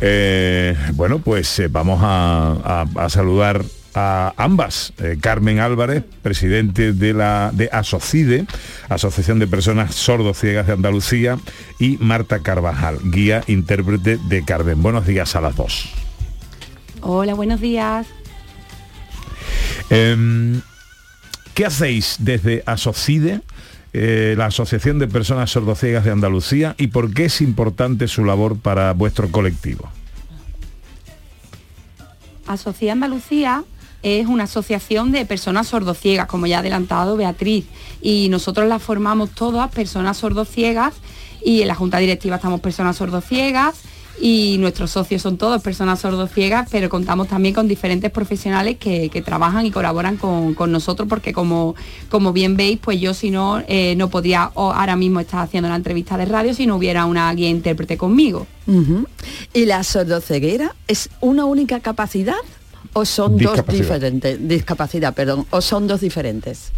[0.00, 3.62] Eh, bueno, pues eh, vamos a, a- a saludar
[3.94, 4.92] a ambas.
[4.98, 8.46] Eh, Carmen Álvarez, presidente de la de ASOCIDE,
[8.88, 11.38] Asociación de Personas Sordociegas de Andalucía,
[11.80, 14.80] y Marta Carvajal, guía intérprete de Carmen.
[14.82, 15.90] Buenos días a las dos.
[17.00, 18.06] Hola, buenos días.
[19.90, 20.60] Em,
[21.58, 23.40] ¿Qué hacéis desde ASOCIDE,
[23.92, 28.56] eh, la Asociación de Personas Sordociegas de Andalucía, y por qué es importante su labor
[28.60, 29.88] para vuestro colectivo?
[32.46, 33.64] Asociada Andalucía
[34.04, 37.64] es una asociación de personas sordociegas, como ya ha adelantado Beatriz,
[38.00, 40.94] y nosotros la formamos todas personas sordociegas
[41.44, 43.82] y en la junta directiva estamos personas sordociegas
[44.20, 49.22] y nuestros socios son todos personas sordociegas, pero contamos también con diferentes profesionales que, que
[49.22, 51.74] trabajan y colaboran con, con nosotros porque como,
[52.08, 55.76] como bien veis, pues yo si no, eh, no podría ahora mismo estar haciendo la
[55.76, 58.46] entrevista de radio si no hubiera una guía intérprete conmigo.
[59.54, 62.36] ¿Y la sordoceguera es una única capacidad
[62.92, 64.46] o son dos diferentes?
[64.46, 66.72] Discapacidad, perdón, o son dos diferentes.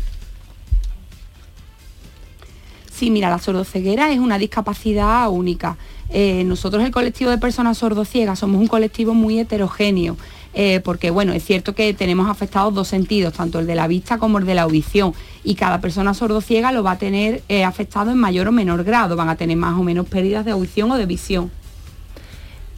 [2.93, 5.79] Sí, mira, la sordoceguera es una discapacidad única.
[6.13, 10.17] Eh, nosotros el colectivo de personas sordociegas somos un colectivo muy heterogéneo.
[10.53, 14.19] eh, porque bueno, es cierto que tenemos afectados dos sentidos, tanto el de la vista
[14.19, 18.11] como el de la audición, y cada persona sordociega lo va a tener eh, afectado
[18.11, 20.97] en mayor o menor grado, van a tener más o menos pérdidas de audición o
[20.97, 21.53] de visión.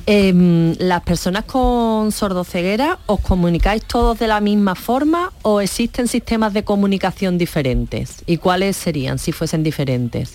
[0.04, 6.52] Em, ¿Las personas con sordoceguera os comunicáis todos de la misma forma o existen sistemas
[6.52, 8.22] de comunicación diferentes?
[8.26, 10.34] ¿Y cuáles serían si fuesen diferentes?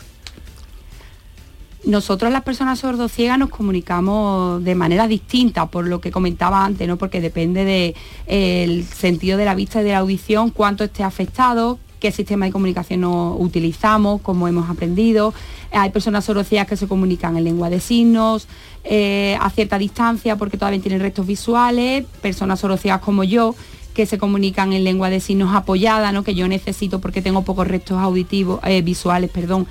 [1.85, 6.97] Nosotros las personas sordociegas nos comunicamos de manera distinta, por lo que comentaba antes, ¿no?
[6.97, 7.93] Porque depende
[8.27, 12.51] del sentido de la vista y de la audición, cuánto esté afectado, qué sistema de
[12.51, 15.33] comunicación utilizamos, cómo hemos aprendido.
[15.71, 18.47] Hay personas sordociegas que se comunican en lengua de signos,
[18.83, 23.55] eh, a cierta distancia porque todavía tienen restos visuales, personas sordociegas como yo
[23.93, 26.23] que se comunican en lengua de signos apoyada, ¿no?
[26.23, 29.65] que yo necesito porque tengo pocos restos auditivos, eh, visuales, perdón,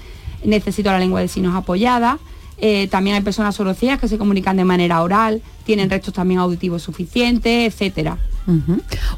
[0.47, 2.19] necesito la lengua de signos apoyada.
[2.59, 6.83] Eh, también hay personas sordociegas que se comunican de manera oral, tienen restos también auditivos
[6.83, 8.19] suficientes, etcétera.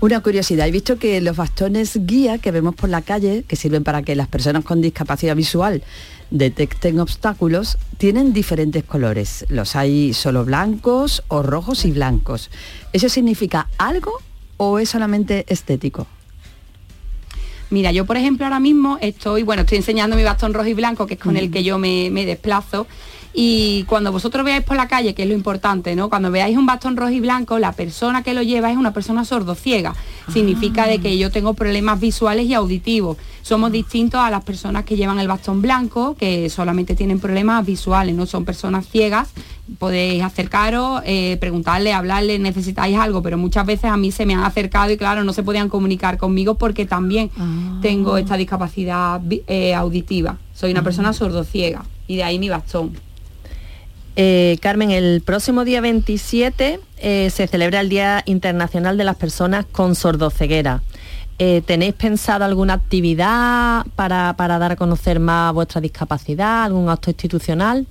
[0.01, 3.85] Una curiosidad, he visto que los bastones guía que vemos por la calle, que sirven
[3.85, 5.83] para que las personas con discapacidad visual
[6.31, 9.45] detecten obstáculos, tienen diferentes colores.
[9.51, 12.51] Los hay solo blancos o rojos y blancos.
[12.95, 14.13] ¿Eso significa algo
[14.57, 16.07] o es solamente estético?
[17.71, 21.07] Mira, yo por ejemplo ahora mismo estoy, bueno, estoy enseñando mi bastón rojo y blanco,
[21.07, 22.87] que es con el que yo me, me desplazo.
[23.41, 26.09] Y cuando vosotros veáis por la calle, que es lo importante, ¿no?
[26.09, 29.25] Cuando veáis un bastón rojo y blanco, la persona que lo lleva es una persona
[29.25, 29.95] sordociega.
[30.33, 33.17] Significa de que yo tengo problemas visuales y auditivos.
[33.43, 38.13] Somos distintos a las personas que llevan el bastón blanco, que solamente tienen problemas visuales,
[38.17, 39.29] no son personas ciegas.
[39.79, 44.43] Podéis acercaros, eh, preguntarle, hablarle, necesitáis algo, pero muchas veces a mí se me han
[44.43, 47.31] acercado y claro, no se podían comunicar conmigo porque también
[47.83, 50.39] tengo esta discapacidad eh, auditiva.
[50.55, 53.07] Soy una persona sordociega y de ahí mi bastón.
[54.21, 59.65] Eh, Carmen, el próximo día 27 eh, se celebra el Día Internacional de las Personas
[59.71, 60.83] con Sordoceguera.
[61.39, 67.11] Eh, ¿Tenéis pensado alguna actividad para, para dar a conocer más vuestra discapacidad, algún acto
[67.11, 67.87] institucional?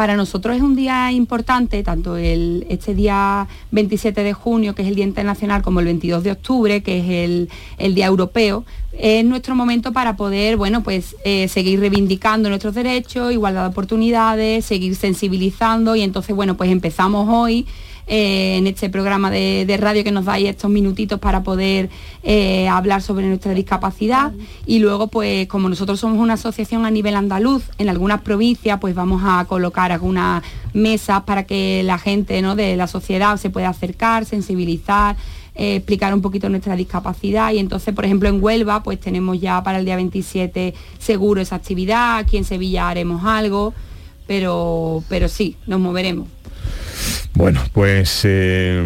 [0.00, 4.88] Para nosotros es un día importante, tanto el, este día 27 de junio, que es
[4.88, 9.22] el Día Internacional, como el 22 de octubre, que es el, el Día Europeo, es
[9.26, 14.96] nuestro momento para poder, bueno, pues eh, seguir reivindicando nuestros derechos, igualdad de oportunidades, seguir
[14.96, 17.66] sensibilizando y entonces, bueno, pues empezamos hoy
[18.12, 21.90] eh, en este programa de, radio que nos dais estos minutitos para poder
[22.24, 24.32] eh, hablar sobre nuestra discapacidad
[24.66, 28.96] y luego pues como nosotros somos una asociación a nivel andaluz en algunas provincias pues
[28.96, 30.42] vamos a colocar algunas
[30.74, 32.56] mesas para que la gente ¿no?
[32.56, 35.14] de la sociedad se pueda acercar, sensibilizar
[35.54, 39.62] eh, explicar un poquito nuestra discapacidad y entonces por ejemplo en Huelva pues tenemos ya
[39.62, 43.72] para el día 27 seguro esa actividad, aquí en Sevilla haremos algo
[44.30, 46.28] pero, pero sí, nos moveremos.
[47.34, 48.82] Bueno, pues eh,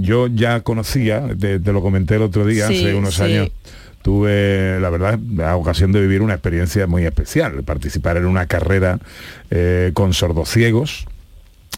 [0.00, 3.22] yo ya conocía, te, te lo comenté el otro día, Sí, hace unos sí.
[3.22, 3.50] años,
[4.02, 8.98] tuve la verdad la ocasión de vivir una experiencia muy especial, participar en una carrera
[9.50, 11.06] eh, con sordociegos.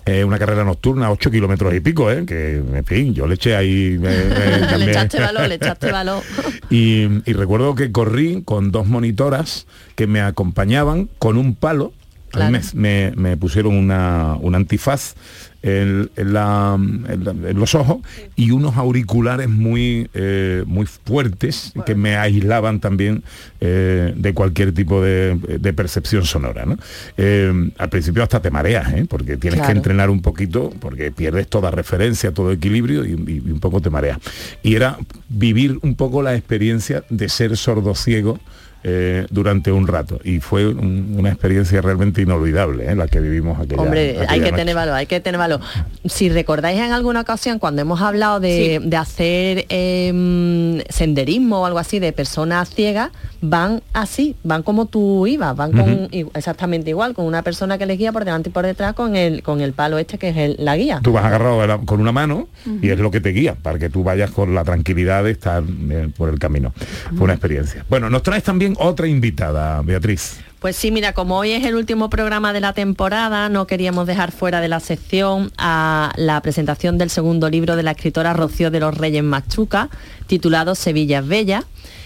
[0.04, 2.24] eh, una carrera nocturna, 8 kilómetros y pico, ¿eh?
[2.26, 6.22] que en fin, yo le eché ahí le echaste valor, le echaste valor.
[6.70, 11.92] Y, y recuerdo que corrí con dos monitoras que me acompañaban con un palo.
[12.32, 12.64] A mí Claro.
[12.74, 15.14] me, me- me pusieron una, un antifaz
[15.62, 17.98] en, en la- en la- en los ojos
[18.36, 23.22] y unos auriculares muy, eh, muy fuertes que me aislaban también
[23.60, 26.64] eh, de cualquier tipo de, de percepción sonora.
[26.66, 26.78] ¿no?
[27.16, 29.06] Eh, al principio hasta te mareas, ¿eh?
[29.08, 29.76] porque tienes que Claro.
[29.78, 33.90] entrenar un poquito, porque pierdes toda referencia, todo equilibrio y, y- y un poco te
[33.90, 34.18] mareas.
[34.62, 38.40] Y era vivir un poco la experiencia de ser sordo ciego
[38.84, 40.20] eh, durante un rato.
[40.24, 42.94] Y fue un- una experiencia realmente inolvidable, ¿eh?
[42.96, 44.56] la que vivimos aquella Hombre, hay que noche.
[44.56, 45.60] tener valor, hay que tener valor.
[46.04, 51.78] Si recordáis en alguna ocasión cuando hemos hablado de, de hacer em, senderismo o algo
[51.78, 53.10] así de personas ciegas,
[53.40, 57.98] van así, van como tú ibas, van con exactamente igual, con una persona que les
[57.98, 60.56] guía por delante y por detrás con el, con el palo este que es el-
[60.58, 61.00] la guía.
[61.02, 62.48] Tú vas agarrado la- con una mano
[62.80, 65.62] y es lo que te guía para que tú vayas con la tranquilidad de estar
[65.90, 66.72] eh, por el camino.
[67.16, 67.84] Fue una experiencia.
[67.88, 70.40] Bueno, nos traes también otra invitada, Beatriz.
[70.60, 74.30] Pues sí, mira, como hoy es el último programa de la temporada, no queríamos dejar
[74.30, 78.78] fuera de la sección a la presentación del segundo libro de la escritora Rocío de
[78.78, 79.88] los Reyes Machuca,
[80.28, 81.64] titulado Sevilla es Bella.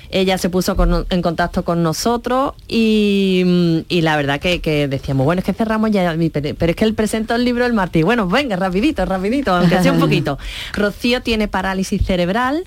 [0.09, 4.87] Ella se puso con- en contacto con nosotros y, mm, y la verdad que, que
[4.89, 7.73] decíamos, bueno, es que cerramos ya, pero, pero es que él presentó el libro el
[7.75, 8.05] martes.
[8.05, 10.39] Bueno, venga, rapidito, rapidito, aunque sea un poquito.
[10.73, 12.65] Rocío tiene parálisis cerebral,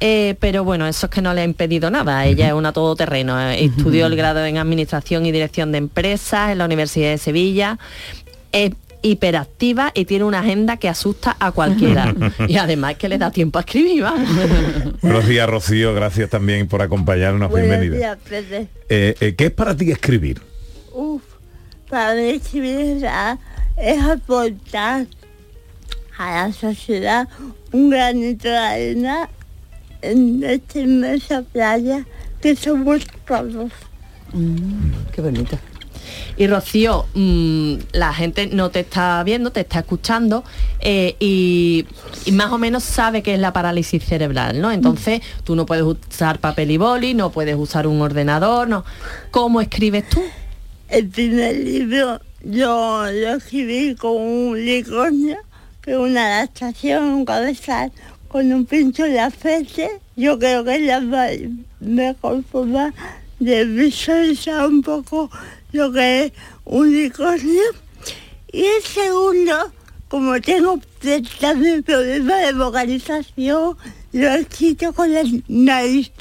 [0.00, 2.24] eh, pero bueno, eso es que no le ha impedido nada.
[2.24, 3.38] Ella es una todoterreno.
[3.50, 7.78] eh, Estudió el grado en Administración y Dirección de Empresas en la Universidad de Sevilla.
[8.52, 8.72] Es
[9.02, 12.14] hiperactiva y tiene una agenda que asusta a cualquiera.
[12.48, 14.04] y además que le da tiempo a escribir.
[15.02, 15.94] Buenos días, Rocío.
[15.94, 17.52] Gracias también por acompañarnos.
[17.52, 17.96] Bienvenida.
[17.96, 18.18] días.
[18.88, 20.40] Eh, eh, ¿Qué es para ti escribir?
[20.92, 21.22] Uf,
[21.88, 23.04] para mí escribir es,
[23.76, 25.06] es aportar
[26.18, 27.28] a la sociedad
[27.72, 29.28] un granito de arena
[30.02, 32.06] en esta inmensa playa
[32.40, 33.70] que somos todos.
[35.12, 35.58] Qué bonito.
[36.36, 40.42] Y Rocío, mm, la gente no te está viendo, te está escuchando
[40.80, 41.86] eh, y,
[42.24, 44.72] y más o menos sabe que es la parálisis cerebral, ¿no?
[44.72, 48.84] Entonces tú no puedes usar papel y boli, no puedes usar un ordenador, ¿no?
[49.30, 50.22] ¿Cómo escribes tú?
[50.88, 55.36] El primer libro yo lo escribí con un unicornio,
[55.82, 57.92] que es una adaptación, un cabezal,
[58.30, 59.90] con un pincho en la frente.
[60.16, 61.00] Yo creo que es la
[61.80, 62.94] mejor forma
[63.40, 65.28] de visualizar un poco
[65.72, 66.32] lo que es
[66.64, 67.62] un unicornio.
[68.52, 69.72] Y el segundo,
[70.08, 70.78] como tengo
[71.40, 73.76] también problemas de vocalización,
[74.12, 76.12] lo he escrito con la nariz.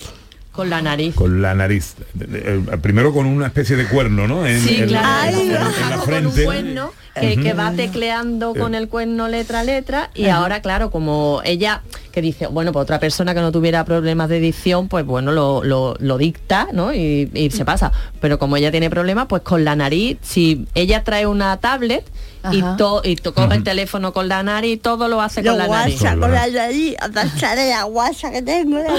[0.51, 1.13] Con la nariz.
[1.15, 1.95] Con la nariz.
[2.19, 4.45] Eh, eh, primero con una especie de cuerno, ¿no?
[4.47, 5.39] En, Sí, en- claro.
[5.39, 9.63] en- en la Con un cuerno que, que va tecleando con el cuerno letra a
[9.63, 13.85] letra y ahora claro como ella que dice bueno pues otra persona que no tuviera
[13.85, 16.93] problemas de edición pues bueno lo, lo- lo dicta ¿no?
[16.93, 17.91] y, y se pasa.
[18.21, 22.05] Pero como ella tiene problemas pues con la nariz si ella trae una tablet
[22.51, 25.57] y, to- y to- coge el teléfono con la nariz todo lo hace Lo con
[25.59, 25.99] la nariz.
[25.99, 26.95] guasa con nariz,
[27.69, 28.77] la guasa que tengo.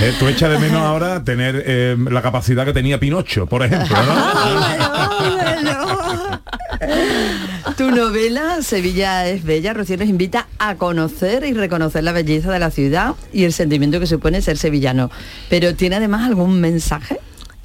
[0.00, 3.96] Eh, tú echas de menos ahora tener eh, la capacidad que tenía Pinocho, por ejemplo,
[4.04, 4.14] ¿no?
[7.76, 12.58] Tu novela Sevilla es bella, Rocío nos invita a conocer y reconocer la belleza de
[12.58, 15.10] la ciudad y el sentimiento que supone ser sevillano.
[15.48, 17.18] Pero tiene además algún mensaje.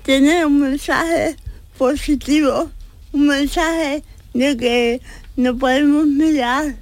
[0.03, 1.35] Tiene un mensaje
[1.77, 2.71] positivo,
[3.11, 5.01] un mensaje de que
[5.35, 6.75] no podemos mirar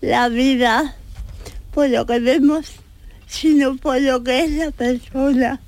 [0.00, 0.96] la vida
[1.72, 2.66] por lo que vemos,
[3.26, 5.60] sino por lo que es la persona.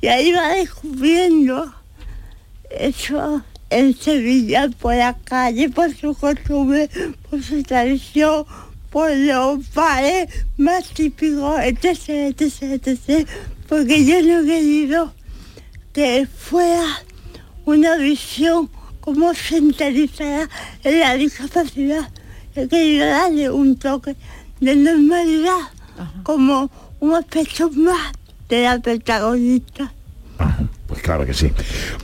[0.00, 1.72] Y ahí va descubriendo
[2.70, 3.42] eso
[3.74, 6.88] en Sevilla, por la calle, por su costumbre,
[7.28, 8.46] por su tradición,
[8.90, 13.28] por los bares más típicos, etc, etc, etc.
[13.68, 15.12] Porque yo no he querido
[15.92, 16.86] que fuera
[17.64, 18.70] una visión
[19.00, 20.48] como centralizada
[20.84, 22.08] en la discapacidad.
[22.54, 24.14] He querido darle un toque
[24.60, 25.72] de normalidad,
[26.22, 26.70] como
[27.00, 28.12] un aspecto más
[28.48, 29.92] de la protagonista.
[30.94, 31.50] Pues claro que sí.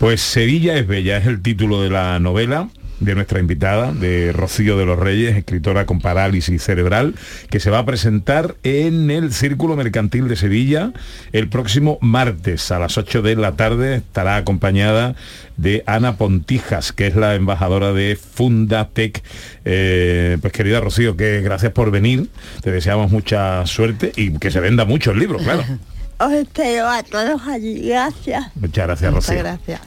[0.00, 2.68] Pues Sevilla es bella, es el título de la novela.
[2.98, 7.14] de nuestra invitada, de Rocío de los Reyes, escritora con parálisis cerebral,
[7.48, 10.92] que se va a presentar en el Círculo Mercantil de Sevilla
[11.32, 13.94] el próximo martes a las 8 de la tarde.
[13.94, 15.14] Estará acompañada
[15.56, 19.22] de Ana Pontijas, que es la embajadora de Fundatec.
[19.64, 22.28] Eh, pues querida Rocío, que gracias por venir,
[22.60, 25.64] te deseamos mucha suerte y que se venda mucho el libro, claro.
[26.20, 27.88] Os espero a todos allí.
[27.88, 28.44] Gracias.
[28.54, 29.38] Muchas gracias, Rocío.
[29.38, 29.80] gracias.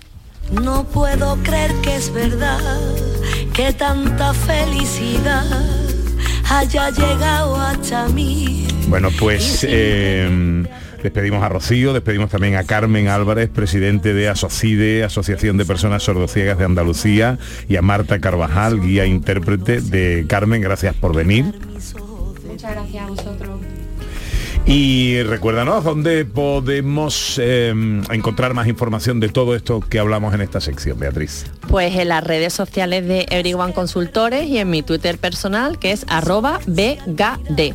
[0.51, 2.59] No puedo creer que es verdad
[3.53, 5.45] que tanta felicidad
[6.49, 8.67] haya llegado hasta mí.
[8.87, 10.65] Bueno, pues eh,
[11.01, 16.57] despedimos a Rocío, despedimos también a Carmen Álvarez, presidente de Asocide, Asociación de Personas Sordociegas
[16.57, 17.37] de Andalucía,
[17.69, 20.61] y a Marta Carvajal, guía intérprete de Carmen.
[20.61, 21.45] Gracias por venir.
[22.45, 23.72] Muchas gracias a vosotros.
[24.65, 27.73] Y recuérdanos dónde podemos eh,
[28.11, 31.45] encontrar más información de todo esto que hablamos en esta sección, Beatriz.
[31.67, 36.05] Pues en las redes sociales de Everyone Consultores y en mi Twitter personal que es
[36.07, 37.73] arroba BGD.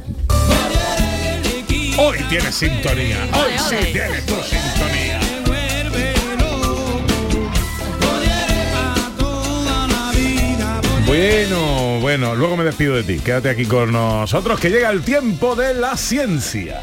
[2.00, 5.17] Hoy tienes sintonía, hoy sí tienes tu sintonía.
[11.08, 13.18] Bueno, bueno, luego me despido de ti.
[13.18, 16.82] Quédate aquí con nosotros que llega el tiempo de la ciencia.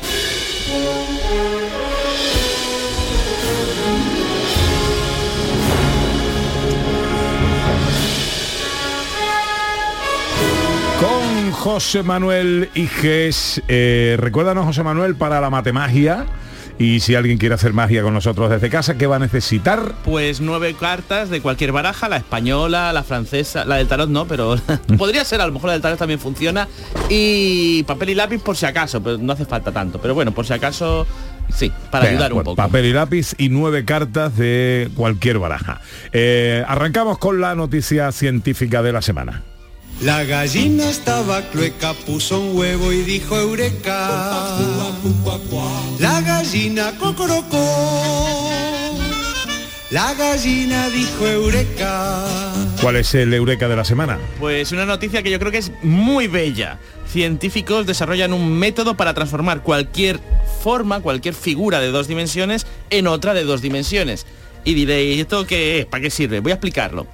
[11.00, 13.62] Con José Manuel Iges.
[13.68, 16.26] Eh, recuérdanos, José Manuel, para la matemagia.
[16.78, 19.94] Y si alguien quiere hacer magia con nosotros desde casa, ¿qué va a necesitar?
[20.04, 24.58] Pues nueve cartas de cualquier baraja, la española, la francesa, la del tarot no, pero
[24.98, 26.68] podría ser, a lo mejor la del tarot también funciona.
[27.10, 30.02] Y papel y lápiz por si acaso, pero no hace falta tanto.
[30.02, 31.08] Pero bueno, por si acaso,
[31.50, 32.56] sí, para Venga, ayudar un pues, poco.
[32.58, 35.80] Papel y lápiz y nueve cartas de cualquier baraja.
[36.12, 39.44] Eh, arrancamos con la noticia científica de la semana.
[40.02, 44.58] La gallina estaba clueca, puso un huevo y dijo eureka.
[46.00, 48.52] La gallina cocorocó.
[49.92, 52.26] La gallina dijo eureka.
[52.82, 54.20] ¿Cuál es el eureka de la semana?
[54.40, 56.78] Pues una noticia que yo creo que es muy bella.
[57.08, 60.20] Científicos desarrollan un método para transformar cualquier
[60.62, 64.26] forma, cualquier figura de dos dimensiones en otra de dos dimensiones.
[64.66, 65.86] Y diréis, ¿esto qué es?
[65.86, 66.42] ¿Para qué sirve?
[66.42, 67.08] Voy a explicarlo.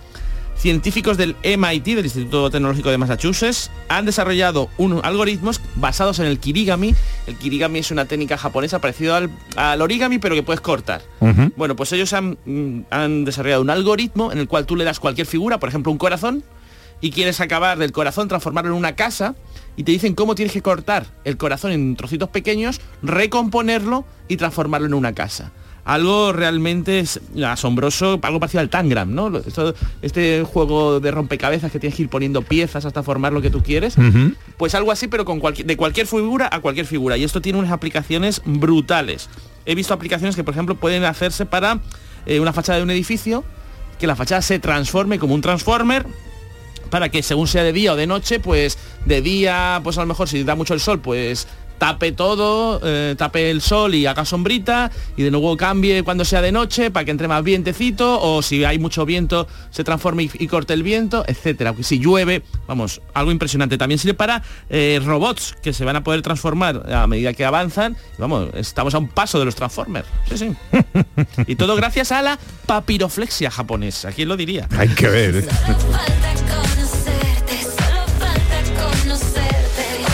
[0.61, 6.37] Científicos del MIT, del Instituto Tecnológico de Massachusetts, han desarrollado unos algoritmos basados en el
[6.37, 6.93] kirigami.
[7.25, 11.01] El kirigami es una técnica japonesa parecida al, al origami, pero que puedes cortar.
[11.55, 14.99] Bueno, pues ellos han, mm, han desarrollado un algoritmo en el cual tú le das
[14.99, 16.43] cualquier figura, por ejemplo un corazón,
[17.01, 19.33] y quieres acabar del corazón, transformarlo en una casa,
[19.75, 24.85] y te dicen cómo tienes que cortar el corazón en trocitos pequeños, recomponerlo y transformarlo
[24.85, 25.51] en una casa.
[25.83, 29.35] Algo realmente es asombroso, algo parecido al Tangram, ¿no?
[29.37, 29.73] Esto-
[30.03, 33.63] este juego de rompecabezas que tienes que ir poniendo piezas hasta formar lo que tú
[33.63, 33.95] quieres.
[34.57, 37.17] Pues algo así, pero con cualquier, de cualquier figura a cualquier figura.
[37.17, 39.27] Y esto tiene unas aplicaciones brutales.
[39.65, 41.79] He visto aplicaciones que, por ejemplo, pueden hacerse para
[42.27, 43.43] eh, una fachada de un edificio,
[43.99, 46.05] que la fachada se transforme como un transformer,
[46.91, 50.07] para que según sea de día o de noche, pues de día, pues a lo
[50.07, 51.47] mejor si da mucho el sol, pues
[51.81, 56.39] tape todo, eh, tape el sol y haga sombrita y de nuevo cambie cuando sea
[56.39, 60.31] de noche para que entre más vientecito o si hay mucho viento se transforme y,
[60.37, 61.73] y corte el viento, etcétera.
[61.81, 63.79] Si llueve, vamos, algo impresionante.
[63.79, 67.97] También sirve para eh, robots que se van a poder transformar a medida que avanzan.
[68.19, 70.07] Vamos, estamos a un paso de los Transformers.
[70.29, 70.55] Sí, sí.
[71.47, 74.11] y todo gracias a la papiroflexia japonesa.
[74.11, 74.67] ¿Quién lo diría?
[74.77, 75.47] Hay que ver.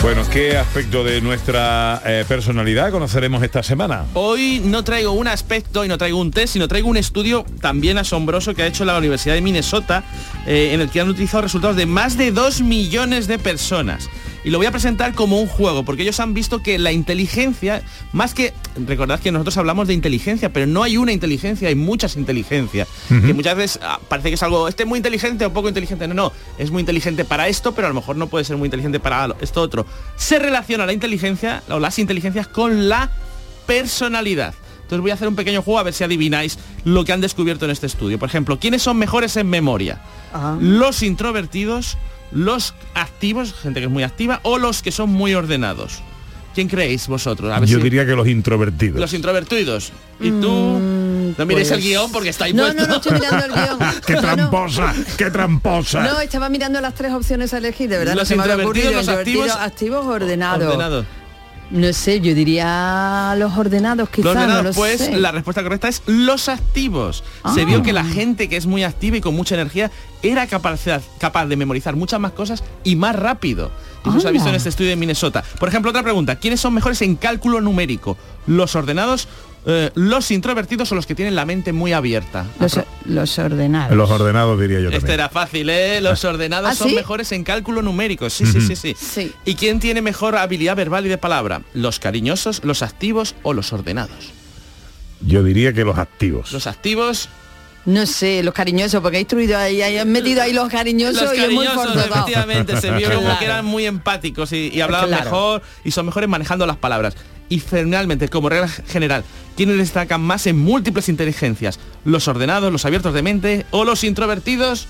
[0.08, 4.06] Bueno, ¿qué aspecto de nuestra eh, personalidad conoceremos esta semana?
[4.14, 7.98] Hoy no traigo un aspecto y no traigo un test, sino traigo un estudio también
[7.98, 10.04] asombroso que ha hecho la Universidad de Minnesota,
[10.46, 14.08] eh, en el que han utilizado resultados de más de 2 millones de personas.
[14.48, 17.82] Y lo voy a presentar como un juego, porque ellos han visto que la inteligencia,
[18.14, 18.54] más que,
[18.86, 22.88] recordad que nosotros hablamos de inteligencia, pero no hay una inteligencia, hay muchas inteligencias.
[23.10, 26.08] Que muchas veces ah, parece que es algo, este es muy inteligente o poco inteligente.
[26.08, 28.68] No, no, es muy inteligente para esto, pero a lo mejor no puede ser muy
[28.68, 29.84] inteligente para esto otro.
[30.16, 33.10] Se relaciona la inteligencia o las inteligencias con la
[33.66, 34.54] personalidad.
[34.80, 37.66] Entonces voy a hacer un pequeño juego a ver si adivináis lo que han descubierto
[37.66, 38.18] en este estudio.
[38.18, 40.00] Por ejemplo, ¿quiénes son mejores en memoria?
[40.58, 41.98] Los introvertidos,
[42.32, 46.00] los activos, gente que es muy activa, o los que son muy ordenados.
[46.54, 47.52] ¿Quién creéis vosotros?
[47.52, 48.98] A ver Yo si- diría que los introvertidos.
[49.00, 49.92] Los introvertidos.
[50.18, 50.80] ¿Y tú?
[51.38, 52.82] no miréis pues- el guion porque está ahí No, puesto.
[52.82, 53.78] no, no estoy mirando el guion.
[54.06, 54.94] ¡Qué tramposa!
[55.16, 56.02] ¡Qué tramposa!
[56.02, 58.14] No, estaba mirando las tres opciones a elegir, de verdad.
[58.14, 59.46] Los no se me había introvertidos, ocurrido.
[59.46, 60.66] los activos- activos, ordenados.
[60.66, 61.04] Ordenado.
[61.70, 64.24] No sé, yo diría los ordenados quizás.
[64.24, 65.16] Los ordenados, no lo pues sé.
[65.18, 67.22] la respuesta correcta es los activos.
[67.54, 67.64] Se Ah.
[67.66, 69.90] vio que la gente que es muy activa y con mucha energía
[70.22, 70.80] era capaz,
[71.18, 73.70] capaz de memorizar muchas más cosas y más rápido.
[74.06, 75.44] Y eso se ha visto en este estudio de Minnesota.
[75.60, 76.36] Por ejemplo, otra pregunta.
[76.36, 78.16] ¿Quiénes son mejores en cálculo numérico?
[78.46, 79.28] ¿Los ordenados,
[79.66, 82.46] eh, los introvertidos o los que tienen la mente muy abierta?
[82.60, 83.96] Los, los ordenados.
[83.96, 86.00] Los ordenados diría yo Este era fácil, ¿eh?
[86.00, 86.94] Los ordenados ¿Ah, son sí?
[86.94, 88.30] mejores en cálculo numérico.
[88.30, 89.32] Sí, sí, sí, sí, Sí.
[89.44, 91.62] ¿Y quién tiene mejor habilidad verbal y de palabra?
[91.74, 94.32] ¿Los cariñosos, los activos o los ordenados?
[95.20, 96.52] Yo diría que los activos.
[96.52, 97.28] Los activos
[97.84, 101.40] No sé, los cariñosos, porque he instruido ahí, han metido ahí los cariñosos Los y
[101.40, 105.24] es muy cariñosos, efectivamente, se vio como que eran muy empáticos y, y hablaban Claro.
[105.24, 107.14] mejor y son mejores manejando las palabras.
[107.48, 109.24] Y finalmente, como regla general,
[109.56, 111.78] ¿quiénes destacan más en múltiples inteligencias?
[112.04, 114.86] ¿Los ordenados, los abiertos de mente o los introvertidos?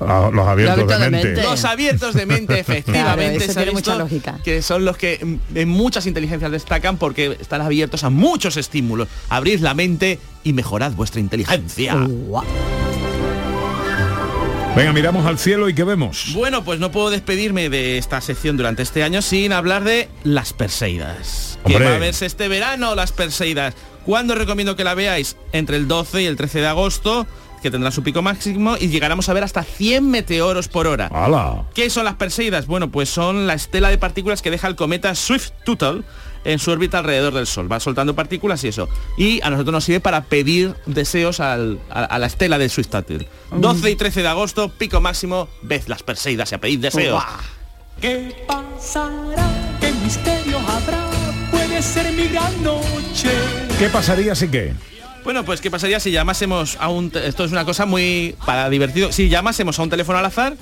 [0.00, 1.28] Ah, Los abiertos Abierto de de mente.
[1.28, 1.42] mente.
[1.44, 3.44] Los abiertos de mente, efectivamente.
[3.44, 4.38] eso tiene visto mucha lógica.
[4.44, 9.08] Que son los que en muchas inteligencias destacan porque están abiertos a muchos estímulos.
[9.28, 11.94] Abrid la mente y mejorad vuestra inteligencia.
[14.76, 16.32] Venga, miramos al cielo y ¿qué vemos?
[16.34, 20.52] Bueno, pues no puedo despedirme de esta sección durante este año sin hablar de las
[20.52, 21.60] Perseidas.
[21.64, 23.74] Que va a verse este verano las Perseidas.
[24.04, 25.36] ¿Cuándo recomiendo que la veáis?
[25.52, 27.24] Entre el 12 y el 13 de agosto,
[27.64, 31.06] que tendrá su pico máximo y llegaremos a ver hasta 100 meteoros por hora.
[31.12, 31.64] ¡Hala!
[31.74, 32.66] ¿Qué son las Perseidas?
[32.66, 36.02] Bueno, pues son la estela de partículas que deja el cometa Swift-Tuttle
[36.44, 37.72] en su órbita alrededor del Sol.
[37.72, 38.86] Va soltando partículas y eso.
[39.16, 43.26] Y a nosotros nos sirve para pedir deseos al- a, a la estela de Swift-Tuttle.
[43.52, 47.24] 12 y 13 de agosto, pico máximo, ved las Perseidas y a pedir deseos.
[47.98, 49.48] ¿Qué pasará?
[49.80, 51.08] ¿Qué misterio habrá?
[51.50, 53.30] Puede ser mi gran noche.
[53.78, 54.74] ¿Qué pasaría si qué?
[55.24, 57.10] Bueno, pues ¿qué pasaría si llamásemos a un...
[57.14, 59.10] Esto es una cosa muy para divertido.
[59.10, 60.54] Si llamásemos a un teléfono al azar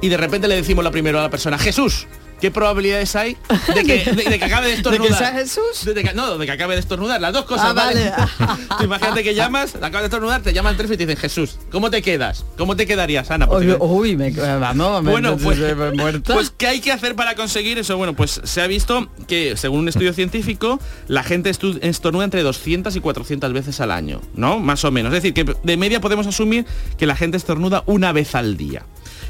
[0.00, 2.08] y de repente le decimos lo primero a la persona, Jesús,
[2.40, 3.36] ¿qué probabilidades hay
[3.74, 5.08] de que, de- de que acabe de ¿De estornudar?
[5.08, 5.84] que sea Jesús?
[5.84, 8.10] De que- no, de que acabe de estornudar, las dos cosas, Ah, ¿vale?
[8.10, 8.62] vale.
[8.78, 11.90] Tú imagínate que llamas, acabas de estornudar, te llaman tres y te dicen, Jesús, ¿cómo
[11.90, 12.44] te quedas?
[12.56, 13.46] ¿Cómo te quedarías, Ana?
[13.46, 16.34] Pues Uy, te- uy, me, vamos, me- bueno, pues, me- muerta.
[16.34, 17.96] pues, ¿qué hay que hacer para conseguir eso?
[17.96, 22.94] Bueno, pues se ha visto que, según un estudio científico, la gente estornuda entre 200
[22.96, 24.58] y 400 veces al año, ¿no?
[24.58, 25.12] Más o menos.
[25.14, 26.64] Es decir, que de media podemos asumir
[26.98, 28.84] que la gente estornuda una vez al día.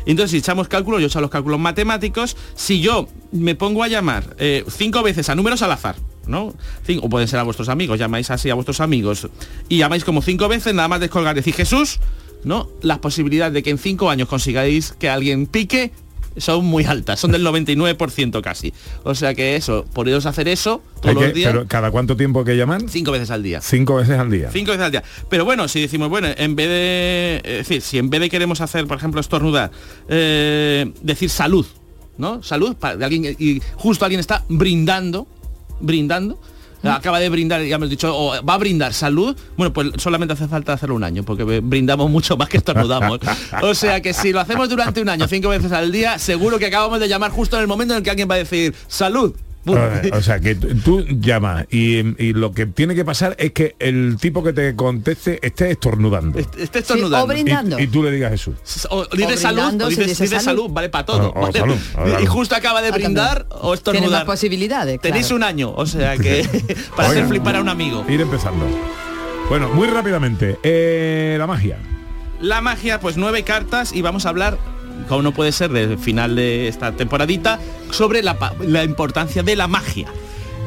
[0.07, 3.89] Entonces, si echamos cálculos, yo he hecho los cálculos matemáticos, si yo me pongo a
[3.89, 5.97] llamar eh, cinco veces a números al azar,
[6.27, 6.55] ¿no?
[7.03, 9.29] O pueden ser a vuestros amigos, llamáis así a vuestros amigos
[9.69, 12.01] y llamáis como cinco veces, nada más descolgar, decir Jesús,
[12.45, 12.69] ¿no?
[12.83, 15.93] Las posibilidades de que en cinco años consigáis que alguien pique
[16.37, 18.73] son muy altas, son del 99% casi.
[19.05, 22.41] O sea que eso, podéis hacer eso todos que- los días, pero ¿Cada cuánto tiempo
[22.41, 22.89] hay que llaman?
[22.89, 23.61] cinco veces al día.
[23.61, 24.51] Cinco veces al día.
[24.53, 25.03] Cinco veces al día.
[25.29, 27.41] Pero bueno, si decimos, bueno, en vez de.
[27.45, 29.71] Es decir, si en vez de queremos hacer, por ejemplo, estornudar,
[30.09, 31.67] eh, decir salud,
[32.19, 32.43] ¿no?
[32.43, 35.27] Salud, para alguien y justo alguien está brindando,
[35.81, 36.41] brindando.
[36.83, 40.49] Acaba de brindar, ya hemos dicho, o va a brindar salud, bueno, pues solamente hace
[40.49, 43.21] falta hacerlo un año, porque brindamos mucho más que estornudamos.
[43.63, 46.67] O sea que si lo hacemos durante un año, cinco veces al día, seguro que
[46.67, 49.35] acabamos de llamar justo en el momento en el que alguien va a decir salud.
[49.67, 53.77] Eh, O sea, que tú llamas y, y lo que tiene que pasar es que
[53.79, 56.39] el tipo que te conteste esté estornudando.
[56.39, 57.25] Esté estornudando.
[57.25, 57.79] o brindando.
[57.79, 58.55] Y, y tú le digas Jesús.
[58.89, 60.43] O dice salud, o si dice, salud.
[60.45, 60.71] salud.
[60.71, 61.29] vale para todo.
[61.31, 61.59] O- o ¿vale?
[61.59, 64.27] salud, o Y justo acaba de Ah, brindar o Tiene más estornudar.
[64.27, 65.01] posibilidades.
[65.01, 65.37] Tenéis claro.
[65.37, 66.43] un año, o sea que
[66.97, 67.29] para hacer Oiga.
[67.29, 68.05] flipar a un amigo.
[68.09, 68.65] Ir empezando.
[69.49, 70.59] Bueno, muy rápidamente.
[70.63, 71.77] eh, la magia.
[72.41, 74.57] La magia, pues nueve cartas y vamos a hablar,
[75.09, 77.59] como no puede ser del final de esta temporadita,
[77.91, 80.09] sobre la, la importancia de la magia.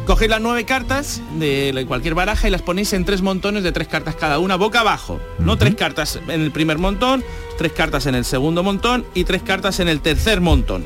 [0.05, 3.87] Cogéis las nueve cartas de cualquier baraja y las ponéis en tres montones de tres
[3.87, 5.21] cartas cada una, boca abajo.
[5.39, 7.23] No tres cartas en el primer montón,
[7.57, 10.83] tres cartas en el segundo montón y tres cartas en el tercer montón.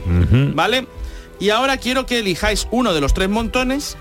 [0.55, 0.87] ¿Vale?
[1.39, 3.97] Y ahora quiero que elijáis uno de los tres montones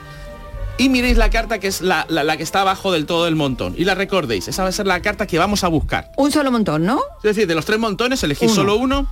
[0.78, 3.36] y miréis la carta que es la, la- la que está abajo del todo del
[3.36, 3.74] montón.
[3.78, 4.48] Y la recordéis.
[4.48, 6.12] Esa va a ser la carta que vamos a buscar.
[6.18, 7.00] Un solo montón, ¿no?
[7.18, 8.54] Es decir, de los tres montones elegís Uno.
[8.54, 9.08] solo uno,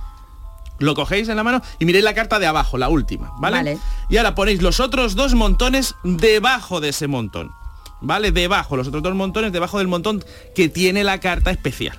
[0.79, 3.57] lo cogéis en la mano y miréis la carta de abajo, la última, ¿vale?
[3.57, 3.77] Vale.
[4.09, 7.51] Y ahora ponéis los otros dos montones debajo de ese montón.
[8.01, 8.31] ¿Vale?
[8.31, 10.23] Debajo, los otros dos montones debajo del montón
[10.53, 11.97] que tiene la carta especial.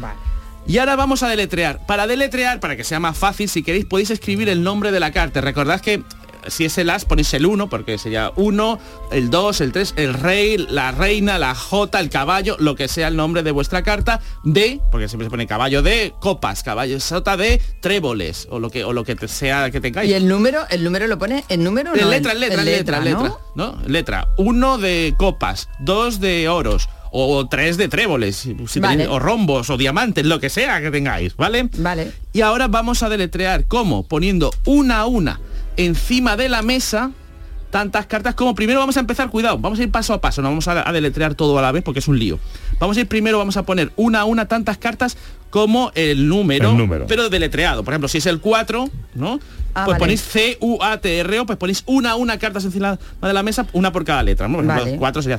[0.00, 0.18] Vale.
[0.66, 1.86] Y ahora vamos a deletrear.
[1.86, 5.12] Para deletrear, para que sea más fácil, si queréis podéis escribir el nombre de la
[5.12, 5.40] carta.
[5.40, 6.02] Recordad que
[6.48, 8.78] si es el as ponéis el 1, porque sería 1,
[9.12, 13.08] el 2, el 3, el rey, la reina, la jota, el caballo, lo que sea
[13.08, 17.36] el nombre de vuestra carta, de, porque siempre se pone caballo de copas, caballo sota
[17.36, 20.10] de tréboles, o lo que, o lo que te- sea que tengáis.
[20.10, 22.08] Y el número, el número lo pone en número no?
[22.10, 23.04] letra, en letra, en letra, ¿no?
[23.04, 23.78] letra, ¿no?
[23.86, 24.28] Letra.
[24.36, 26.88] Uno de copas, dos de oros,
[27.18, 29.04] o tres de tréboles, si Vale.
[29.04, 31.68] tenéis- o rombos, o diamantes, lo que sea que tengáis, ¿vale?
[31.78, 32.12] Vale.
[32.32, 35.40] Y ahora vamos a deletrear cómo, poniendo una a una
[35.76, 37.10] encima de la mesa,
[37.70, 40.48] tantas cartas como primero vamos a empezar, cuidado, vamos a ir paso a paso, no
[40.48, 42.38] vamos a, a deletrear todo a la vez porque es un lío.
[42.78, 45.16] Vamos a ir primero, vamos a poner una a una tantas cartas
[45.50, 47.06] como el número, El número.
[47.06, 47.82] pero deletreado.
[47.84, 49.40] Por ejemplo, si es el 4, ¿no?
[49.74, 49.98] Ah, pues vale.
[49.98, 54.22] ponéis C-U-A-T-R-O, pues ponéis una a una cartas encima de la mesa, una por cada
[54.22, 54.48] letra.
[54.48, 54.56] ¿no?
[54.56, 54.96] Por ejemplo, Vale.
[54.98, 55.38] 4 sería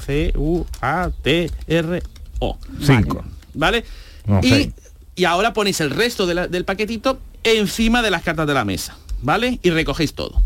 [1.27, 2.57] C-U-A-T-R-O.
[2.81, 3.23] Cinco.
[3.53, 3.83] ¿Vale?
[4.27, 4.45] Ok.
[4.45, 4.71] Y,
[5.15, 8.65] y ahora ponéis el resto de la- del paquetito encima de las cartas de la
[8.65, 8.95] mesa.
[9.21, 9.59] ¿Vale?
[9.63, 10.41] Y recogéis todo.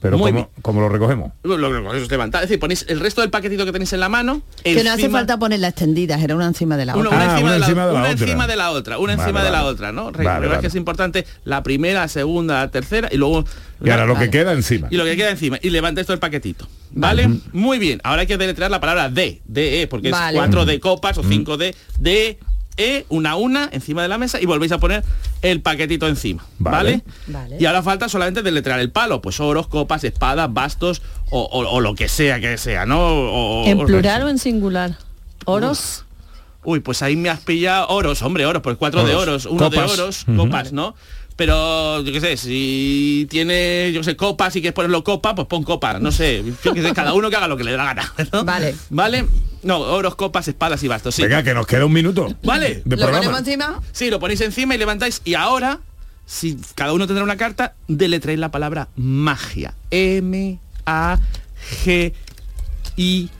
[0.00, 1.30] Pero Muy ¿cómo, cómo lo recogemos?
[1.42, 4.00] Lo, lo, lo- os levantáis, es decir, ponéis el resto del paquetito que tenéis en
[4.00, 4.40] la mano.
[4.64, 7.10] Que no hace falta ponerla extendidas, era una encima de la otra.
[7.10, 8.12] una Ah, encima, una de la, encima de la una otra.
[8.24, 10.10] encima de la otra, una Vale, encima de la otra, ¿no?
[10.10, 13.44] Vale, que es importante la primera, la segunda, la tercera y luego
[13.84, 14.24] Y ahora lo Vale.
[14.30, 14.88] que queda encima.
[14.90, 16.66] y lo que queda encima y levantáis todo el paquetito.
[16.92, 17.28] ¿Vale?
[17.52, 18.00] Muy bien.
[18.02, 20.38] Ahora hay que deletrear la palabra D, D, E, porque Vale.
[20.38, 22.38] es 4 de copas o 5 de D,
[22.76, 25.04] E, una a una encima de la mesa y volvéis a poner
[25.42, 26.44] el paquetito encima.
[26.58, 27.02] ¿Vale?
[27.26, 27.56] Vale.
[27.60, 31.80] Y ahora falta solamente deletrear el palo, pues oros, copas, espadas, bastos o, o- o
[31.80, 33.00] lo que sea que sea, ¿no?
[33.00, 34.96] O- ¿En o- plural o en singular?
[35.44, 36.04] ¿Oros?
[36.62, 39.46] Uy, pues ahí me has pillado oros, hombre, oros, pues cuatro de Oros.
[39.46, 39.98] uno de Copas.
[39.98, 40.94] oros, copas, ¿no?
[41.40, 45.64] Pero, yo qué sé, si tiene, yo sé, copas y quieres ponerlo copa, pues pon
[45.64, 47.84] copa, no sé, yo qué sé, cada uno que haga lo que le dé la
[47.84, 48.44] gana, ¿no?
[48.44, 48.76] Vale.
[48.90, 49.24] ¿Vale?
[49.62, 51.22] No, oros, copas, espadas y bastos, sí.
[51.22, 52.36] Venga, que nos queda un minuto.
[52.42, 52.82] ¿Vale?
[52.84, 53.20] De ¿Lo programa.
[53.20, 53.80] ponemos encima?
[53.90, 55.80] Sí, lo ponéis encima y levantáis y ahora,
[56.26, 59.72] si cada uno tendrá una carta, deletréis la palabra magia.
[59.90, 61.18] M A
[61.86, 62.12] G
[62.96, 63.30] I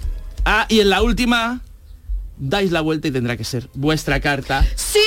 [0.46, 1.60] A y en la última
[2.38, 4.66] dais la vuelta y tendrá que ser vuestra carta.
[4.74, 5.00] ¡Sí!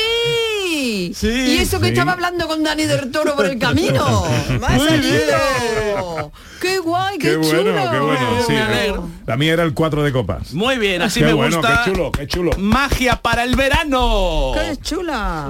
[1.16, 1.92] Sí, y eso que sí.
[1.94, 4.24] estaba hablando con Dani del Toro por el camino.
[4.60, 6.32] ¡Me ha salido!
[6.62, 7.92] ¡Qué guay, qué, Qué bueno, chulo!
[7.92, 8.28] qué bueno.
[8.48, 9.10] Sí, Me alegro.
[9.26, 10.54] la mía era el 4 de copas.
[10.54, 11.84] Muy bien, así Qué me bueno, gusta.
[11.84, 12.52] qué chulo, qué chulo.
[12.58, 14.52] Magia para el verano.
[14.54, 15.48] ¡Qué chula!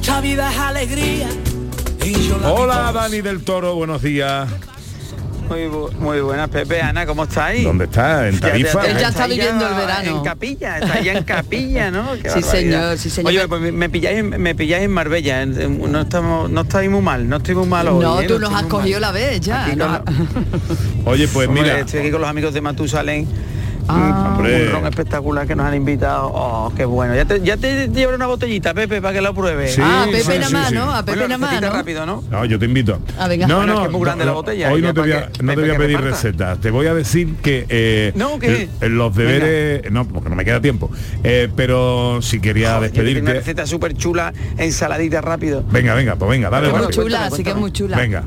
[0.00, 1.28] Esta vida es alegría.
[2.04, 2.92] Y yo la Hola.
[2.92, 4.48] Dani del Toro, buenos días.
[5.50, 7.64] Muy, bu- muy buenas, Pepe, Ana, ¿cómo estáis?
[7.64, 8.28] ¿Dónde está?
[8.28, 8.86] ¿En Tarifa?
[8.86, 10.18] Él ya está estáis viviendo el verano.
[10.18, 12.12] En capilla, está ya en capilla, ¿no?
[12.22, 12.50] Qué Sí, barbaridad.
[12.52, 13.28] señor, sí, señor.
[13.30, 16.88] Oye, pues me- pilláis, en- me pilláis en Marbella, en- en- no estamos, no estáis
[16.88, 18.00] muy mal, no estoy muy mal hoy.
[18.00, 18.26] No, ¿eh?
[18.28, 19.00] tú estoy nos has cogido mal.
[19.00, 19.66] la vez ya.
[19.74, 20.04] ¿no?
[20.04, 20.28] con
[21.06, 23.26] Oye, pues Hombre, mira, estoy aquí con los amigos de Matusalén.
[23.90, 24.34] Ah.
[24.36, 24.66] Hombre.
[24.66, 26.30] Un ron espectacular que nos han invitado.
[26.32, 27.14] Oh, qué bueno.
[27.14, 29.74] Ya te, ya te llevaré una botellita, Pepe, para que lo pruebes.
[29.74, 30.74] Sí, Ah, a Pepe sí, nada más, sí.
[30.74, 30.90] ¿no?
[30.94, 31.70] A Pepe Bueno, nada más, ¿no?
[31.72, 32.24] rápido, ¿no?
[32.30, 33.00] No, yo te invito.
[33.18, 33.46] Ah, venga.
[33.46, 35.00] No, Bueno, es no, que es muy grande no, la botella, Hoy ya no te,
[35.00, 36.60] voy a, que- no te voy a pedir recetas.
[36.60, 38.68] Te voy a decir que eh, No, ¿qué?
[38.80, 40.90] en los deberes, no, porque no me queda tiempo.
[41.24, 43.32] Eh, pero si quería yo tengo una despedirte.
[43.34, 45.64] receta súper chula, ensaladita rápido.
[45.70, 47.02] Venga, venga, pues venga, dale Es muy rápido.
[47.02, 47.96] chula, así que es muy chula.
[47.96, 48.24] Venga.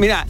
[0.00, 0.26] Mira,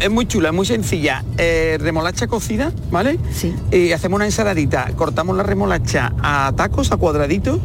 [0.00, 1.24] es muy chula, muy sencilla.
[1.38, 3.20] Eh, remolacha cocida, ¿vale?
[3.32, 3.54] Sí.
[3.70, 7.60] Y hacemos una ensaladita, cortamos la remolacha a tacos, a cuadraditos,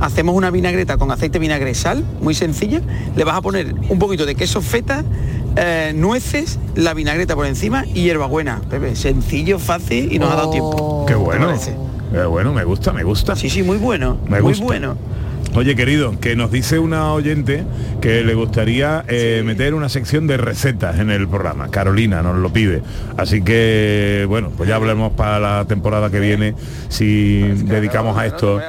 [0.00, 2.80] hacemos una vinagreta con aceite, vinagre, sal, muy sencilla.
[3.14, 5.04] Le vas a poner un poquito de queso feta,
[5.54, 8.60] eh, nueces, la vinagreta por encima y hierbabuena.
[8.68, 11.04] Pepe, sencillo, fácil y nos ha dado tiempo.
[11.06, 11.54] Qué ¿Te bueno.
[12.10, 13.36] Qué bueno, me gusta, me gusta.
[13.36, 14.18] Sí, sí, muy bueno.
[14.28, 14.64] Me muy gusta.
[14.64, 14.96] bueno.
[15.58, 17.64] Oye, querido, que nos dice una oyente
[18.00, 21.68] que le gustaría eh, meter una sección de recetas en el programa.
[21.68, 22.80] Carolina nos lo pide.
[23.16, 26.54] Así que, bueno, pues ya hablaremos para la temporada que viene
[26.88, 28.60] si dedicamos a esto.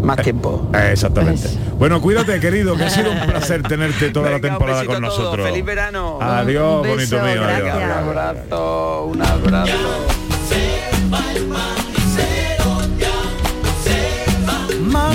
[0.00, 0.70] Más tiempo.
[0.74, 1.48] Eh, exactamente.
[1.76, 5.44] Bueno, cuídate, querido, que ha sido un placer tenerte toda la Venga, temporada con nosotros.
[5.44, 6.18] Feliz verano.
[6.20, 7.42] Adiós, bonito mío.
[7.44, 7.74] adiós.
[7.74, 9.72] Un abrazo, un abrazo.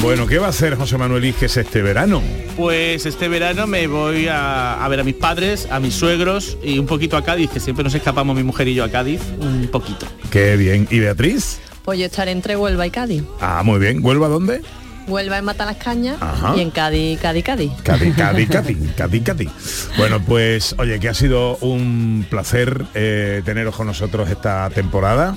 [0.02, 2.22] Bueno, ¿qué va a hacer José Manuel Iges este verano?
[2.56, 6.80] Pues este verano me voy a, a ver a mis padres, a mis suegros y
[6.80, 9.68] un poquito a Cádiz, que siempre nos escapamos mi mujer y yo a Cádiz, un
[9.68, 10.06] poquito.
[10.32, 10.88] Qué bien.
[10.90, 11.60] ¿Y Beatriz?
[11.84, 13.24] Pues yo estaré entre Huelva y Cádiz.
[13.42, 14.04] Ah, muy bien.
[14.04, 14.62] ¿Huelva dónde?
[15.08, 16.54] Huelva en Mata las Cañas Ajá.
[16.58, 17.72] y en Cádiz, Cádiz, Cádiz.
[17.84, 19.50] Cádiz, Cádiz, Cádiz, Cádiz, Cádiz.
[19.98, 25.36] Bueno, pues oye, que ha sido un placer eh, teneros con nosotros esta temporada,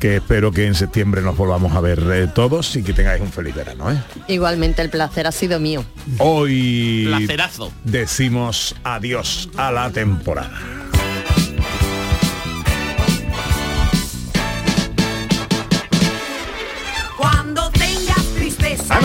[0.00, 3.30] que espero que en septiembre nos volvamos a ver eh, todos y que tengáis un
[3.32, 3.90] feliz verano.
[3.90, 3.98] ¿eh?
[4.28, 5.84] Igualmente el placer ha sido mío.
[6.18, 7.72] Hoy Placerazo.
[7.84, 10.58] decimos adiós a la temporada.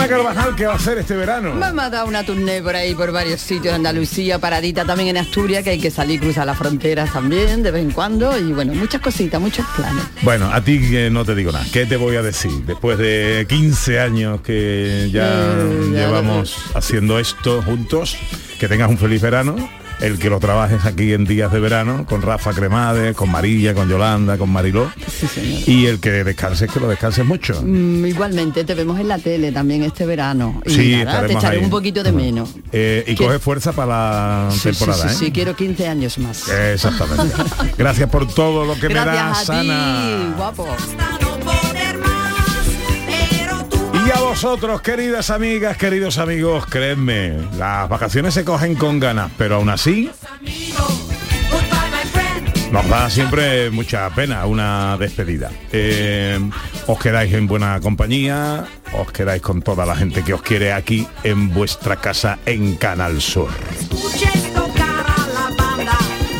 [0.04, 1.54] Ana Carvajal, ¿qué va a hacer este verano?
[1.58, 5.16] Vamos a dar una tournée por ahí, por varios sitios de Andalucía, paradita también en
[5.16, 8.74] Asturias, que hay que salir, cruzar las fronteras también, de vez en cuando, y bueno,
[8.74, 10.04] muchas cositas, muchos planes.
[10.20, 11.64] Bueno, a ti que no te digo nada.
[11.72, 12.50] ¿Qué te voy a decir?
[12.66, 18.18] Después de 15 años que ya Eh, ya llevamos haciendo esto juntos,
[18.60, 19.56] que tengas un feliz verano
[20.00, 23.88] el que lo trabajes aquí en días de verano, con Rafa Cremades, con Marilla, con
[23.88, 24.90] Yolanda, con Mariló.
[25.66, 27.60] Y el que descanses, que lo descanses mucho.
[27.62, 30.62] Mm, igualmente, te vemos en la tele también este verano.
[30.66, 31.64] Y Sí, nada, te echaré ahí.
[31.64, 32.50] un poquito de menos.
[32.72, 33.24] Eh, y ¿Qué?
[33.24, 33.86] coge fuerza para
[34.46, 35.26] la Sí, sí, temporada, sí, ¿eh?
[35.26, 36.48] sí, quiero 15 años más.
[36.48, 37.34] Exactamente.
[37.78, 40.34] Gracias por todo lo que me das, a ti, Ana.
[40.36, 40.66] guapo.
[44.06, 49.56] Y a vosotros, queridas amigas, queridos amigos, creedme, las vacaciones se cogen con ganas, pero
[49.56, 50.10] aún así
[52.74, 55.50] nos da siempre mucha pena una despedida.
[55.70, 56.40] Eh,
[56.88, 58.64] os quedáis en buena compañía,
[58.98, 63.20] os quedáis con toda la gente que os quiere aquí en vuestra casa en Canal
[63.20, 63.50] Sur.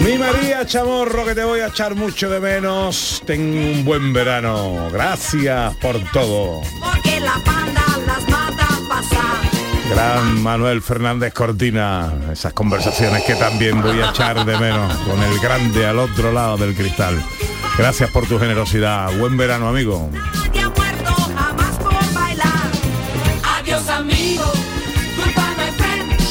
[0.04, 3.22] Mi María Chamorro, que te voy a echar mucho de menos.
[3.24, 4.90] Ten un buen verano.
[4.92, 6.60] Gracias por todo.
[6.78, 9.50] Porque la panda las mata pasar.
[9.88, 15.40] Gran Manuel Fernández Cortina, esas conversaciones que también voy a echar de menos con el
[15.40, 17.18] grande al otro lado del cristal.
[17.78, 19.10] Gracias por tu generosidad.
[19.18, 20.10] Buen verano, amigo.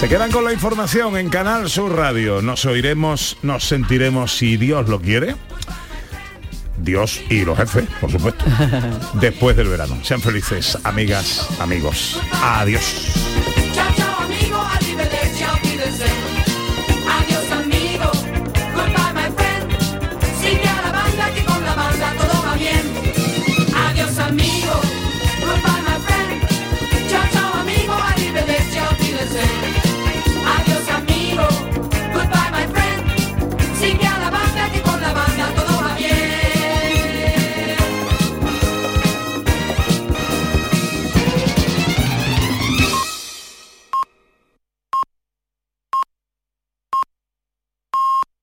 [0.03, 2.41] Se quedan con la información en Canal Sur Radio.
[2.41, 5.37] Nos oiremos, nos sentiremos si Dios lo quiere.
[6.77, 8.43] Dios y los jefes, por supuesto.
[9.13, 9.97] Después del verano.
[10.03, 12.19] Sean felices, amigas, amigos.
[12.33, 13.62] Adiós.